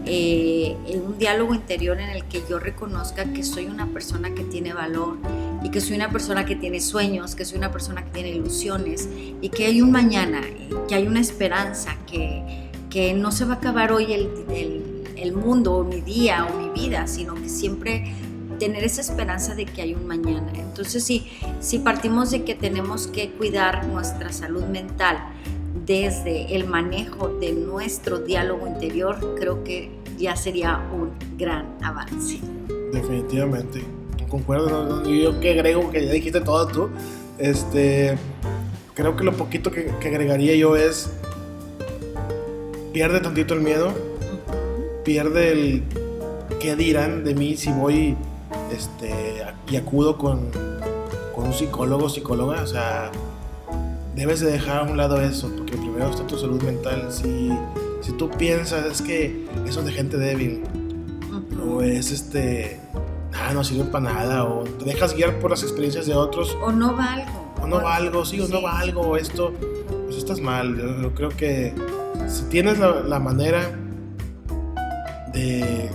Eh, 0.06 0.76
un 1.06 1.18
diálogo 1.20 1.54
interior 1.54 2.00
en 2.00 2.10
el 2.10 2.26
que 2.26 2.42
yo 2.50 2.58
reconozca 2.58 3.26
que 3.26 3.44
soy 3.44 3.68
una 3.68 3.86
persona 3.88 4.34
que 4.34 4.44
tiene 4.44 4.74
valor 4.74 5.18
y 5.64 5.70
que 5.70 5.82
soy 5.82 5.98
una 5.98 6.10
persona 6.10 6.46
que 6.46 6.56
tiene 6.56 6.80
sueños, 6.80 7.36
que 7.36 7.46
soy 7.46 7.58
una 7.58 7.72
persona 7.72 8.04
que 8.04 8.12
tiene 8.12 8.30
ilusiones 8.30 9.08
y 9.42 9.50
que 9.50 9.66
hay 9.66 9.82
un 9.82 9.92
mañana, 9.92 10.42
que 10.88 10.96
hay 10.96 11.06
una 11.06 11.20
esperanza, 11.20 11.96
que, 12.08 12.70
que 12.90 13.14
no 13.14 13.32
se 13.32 13.46
va 13.46 13.56
a 13.56 13.58
acabar 13.58 13.92
hoy 13.92 14.14
el, 14.14 14.30
el, 14.50 15.04
el 15.16 15.34
mundo 15.34 15.74
o 15.76 15.84
mi 15.84 16.02
día 16.02 16.48
o 16.48 16.58
mi 16.58 16.70
vida, 16.70 17.06
sino 17.06 17.36
que 17.36 17.50
siempre 17.50 18.16
tener 18.60 18.84
esa 18.84 19.02
esperanza 19.02 19.56
de 19.56 19.66
que 19.66 19.82
hay 19.82 19.94
un 19.96 20.06
mañana. 20.06 20.52
Entonces, 20.54 21.04
sí, 21.04 21.28
si 21.60 21.80
partimos 21.80 22.32
de 22.32 22.44
que 22.44 22.56
tenemos 22.56 23.08
que 23.08 23.32
cuidar 23.32 23.86
nuestra 23.88 24.32
salud 24.32 24.64
mental, 24.66 25.18
desde 25.86 26.56
el 26.56 26.66
manejo 26.66 27.30
de 27.30 27.54
nuestro 27.54 28.20
diálogo 28.20 28.68
interior, 28.68 29.36
creo 29.38 29.64
que 29.64 29.92
ya 30.18 30.36
sería 30.36 30.82
un 30.94 31.12
gran 31.38 31.78
avance. 31.82 32.40
Definitivamente. 32.92 33.82
Concuerdo, 34.30 35.04
yo 35.06 35.40
que 35.40 35.54
agrego, 35.54 35.90
que 35.90 36.06
ya 36.06 36.12
dijiste 36.12 36.42
todo 36.42 36.68
tú, 36.68 36.90
este, 37.40 38.16
creo 38.94 39.16
que 39.16 39.24
lo 39.24 39.34
poquito 39.34 39.72
que, 39.72 39.90
agregaría 39.90 40.56
yo 40.56 40.76
es, 40.76 41.12
pierde 42.94 43.22
tantito 43.22 43.56
el 43.56 43.62
miedo, 43.62 43.92
pierde 45.04 45.52
el 45.52 45.84
qué 46.60 46.76
dirán 46.76 47.24
de 47.24 47.34
mí 47.34 47.58
si 47.58 47.72
voy 47.72 48.16
este, 48.72 49.44
y 49.72 49.78
acudo 49.78 50.18
con, 50.20 50.52
con 51.34 51.48
un 51.48 51.54
psicólogo 51.54 52.06
o 52.06 52.10
psicóloga, 52.10 52.62
o 52.62 52.68
sea, 52.68 53.12
debes 54.20 54.42
de 54.42 54.52
dejar 54.52 54.80
a 54.80 54.84
un 54.84 54.98
lado 54.98 55.22
eso, 55.22 55.50
porque 55.56 55.78
primero 55.78 56.10
está 56.10 56.28
tu 56.28 56.38
salud 56.38 56.62
mental. 56.62 57.08
Si, 57.10 57.50
si 58.02 58.12
tú 58.12 58.30
piensas 58.30 58.86
es 58.86 59.02
que 59.02 59.46
eso 59.66 59.80
es 59.80 59.86
de 59.86 59.92
gente 59.94 60.18
débil, 60.18 60.64
o 61.66 61.82
es 61.82 62.12
este, 62.12 62.82
nada, 63.32 63.54
no 63.54 63.64
sirve 63.64 63.86
para 63.86 64.14
nada, 64.14 64.44
o 64.44 64.66
te 64.66 64.84
dejas 64.84 65.16
guiar 65.16 65.40
por 65.40 65.52
las 65.52 65.64
experiencias 65.64 66.06
de 66.06 66.16
otros. 66.16 66.58
O 66.62 66.70
no 66.70 66.98
valgo. 66.98 67.54
O 67.62 67.68
no 67.68 67.82
valgo, 67.82 68.26
sí, 68.26 68.42
o 68.42 68.48
no 68.50 68.62
valgo, 68.62 69.02
o 69.02 69.16
esto, 69.16 69.54
pues 70.06 70.18
estás 70.18 70.42
mal. 70.42 71.02
Yo, 71.02 71.14
creo 71.14 71.30
que 71.30 71.74
si 72.28 72.44
tienes 72.50 72.78
la, 72.78 73.20
manera 73.20 73.72
de, 75.32 75.90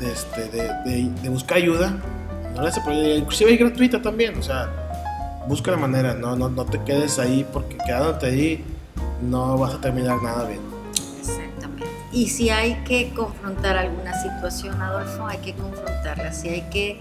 de, 0.00 0.12
este, 0.12 0.48
de, 0.48 1.10
de, 1.22 1.28
buscar 1.28 1.58
ayuda, 1.58 1.96
no 2.56 2.62
le 2.62 2.68
hace 2.68 2.80
inclusive 3.18 3.52
hay 3.52 3.56
gratuita 3.56 4.02
también, 4.02 4.36
o 4.36 4.42
sea 4.42 4.83
busca 5.46 5.70
la 5.70 5.76
manera, 5.76 6.14
no, 6.14 6.36
no, 6.36 6.48
no 6.48 6.64
te 6.64 6.82
quedes 6.82 7.18
ahí 7.18 7.46
porque 7.52 7.76
quedándote 7.78 8.26
ahí 8.26 8.64
no 9.22 9.58
vas 9.58 9.74
a 9.74 9.80
terminar 9.80 10.22
nada 10.22 10.44
bien. 10.46 10.60
Exactamente. 11.20 11.86
Y 12.12 12.28
si 12.28 12.50
hay 12.50 12.82
que 12.84 13.12
confrontar 13.14 13.76
alguna 13.76 14.12
situación, 14.22 14.80
Adolfo, 14.80 15.26
hay 15.26 15.38
que 15.38 15.54
confrontarla. 15.54 16.32
Si 16.32 16.48
hay 16.48 16.62
que, 16.70 17.00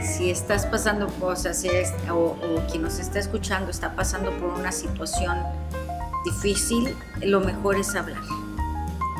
si 0.00 0.30
estás 0.30 0.66
pasando 0.66 1.08
cosas 1.20 1.64
o, 2.10 2.14
o 2.14 2.66
quien 2.70 2.82
nos 2.82 2.98
está 2.98 3.18
escuchando 3.18 3.70
está 3.70 3.94
pasando 3.94 4.30
por 4.38 4.50
una 4.50 4.72
situación 4.72 5.36
difícil, 6.24 6.96
lo 7.22 7.40
mejor 7.40 7.76
es 7.76 7.94
hablar 7.94 8.22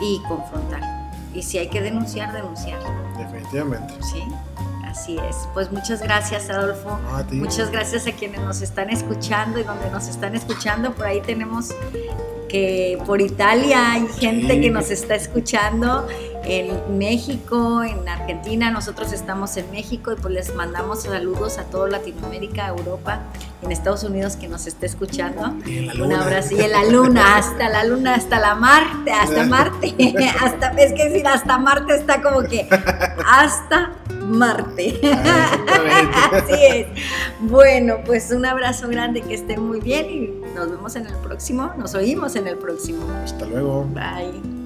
y 0.00 0.20
confrontar. 0.28 0.80
Y 1.34 1.42
si 1.42 1.58
hay 1.58 1.68
que 1.68 1.80
denunciar, 1.80 2.32
denunciar. 2.32 2.80
Definitivamente. 3.16 3.94
Sí. 4.02 4.22
Así 4.88 5.18
es. 5.28 5.48
Pues 5.52 5.70
muchas 5.70 6.00
gracias, 6.00 6.48
Adolfo. 6.48 6.98
muchas 7.32 7.70
gracias 7.70 8.06
a 8.06 8.12
quienes 8.12 8.40
nos 8.40 8.62
están 8.62 8.90
escuchando 8.90 9.58
y 9.58 9.62
donde 9.62 9.90
nos 9.90 10.08
están 10.08 10.34
escuchando. 10.34 10.94
Por 10.94 11.06
ahí 11.06 11.20
tenemos 11.20 11.74
que 12.48 12.98
por 13.06 13.20
Italia 13.20 13.92
hay 13.92 14.08
gente 14.08 14.60
que 14.60 14.70
nos 14.70 14.90
está 14.90 15.14
escuchando 15.14 16.06
en 16.44 16.96
México, 16.96 17.82
en 17.82 18.08
Argentina, 18.08 18.70
nosotros 18.70 19.12
estamos 19.12 19.56
en 19.58 19.70
México 19.70 20.12
y 20.12 20.16
pues 20.16 20.32
les 20.32 20.54
mandamos 20.54 21.02
saludos 21.02 21.58
a 21.58 21.64
toda 21.64 21.90
Latinoamérica, 21.90 22.68
Europa, 22.68 23.20
en 23.60 23.70
Estados 23.70 24.02
Unidos 24.02 24.36
que 24.36 24.48
nos 24.48 24.66
está 24.66 24.86
escuchando. 24.86 25.42
Un 25.42 26.12
abrazo 26.12 26.54
y 26.56 26.60
en 26.60 26.70
la 26.70 26.84
luna, 26.84 27.36
hasta 27.36 27.68
la 27.68 27.84
luna, 27.84 28.14
hasta 28.14 28.40
la 28.40 28.54
Marte, 28.54 29.12
hasta 29.12 29.44
Marte, 29.46 29.94
hasta 30.40 30.68
es 30.70 30.94
que 30.94 31.10
decir 31.10 31.26
hasta 31.26 31.58
Marte 31.58 31.96
está 31.96 32.22
como 32.22 32.42
que 32.42 32.66
hasta 33.26 33.92
Marte. 34.28 35.00
Así 36.32 36.54
es. 36.54 36.86
Bueno, 37.40 37.96
pues 38.04 38.30
un 38.30 38.46
abrazo 38.46 38.88
grande, 38.88 39.22
que 39.22 39.34
estén 39.34 39.62
muy 39.62 39.80
bien 39.80 40.10
y 40.10 40.54
nos 40.54 40.70
vemos 40.70 40.96
en 40.96 41.06
el 41.06 41.14
próximo, 41.16 41.72
nos 41.76 41.94
oímos 41.94 42.36
en 42.36 42.46
el 42.46 42.56
próximo. 42.56 43.04
Hasta 43.24 43.46
luego. 43.46 43.84
Bye. 43.94 44.57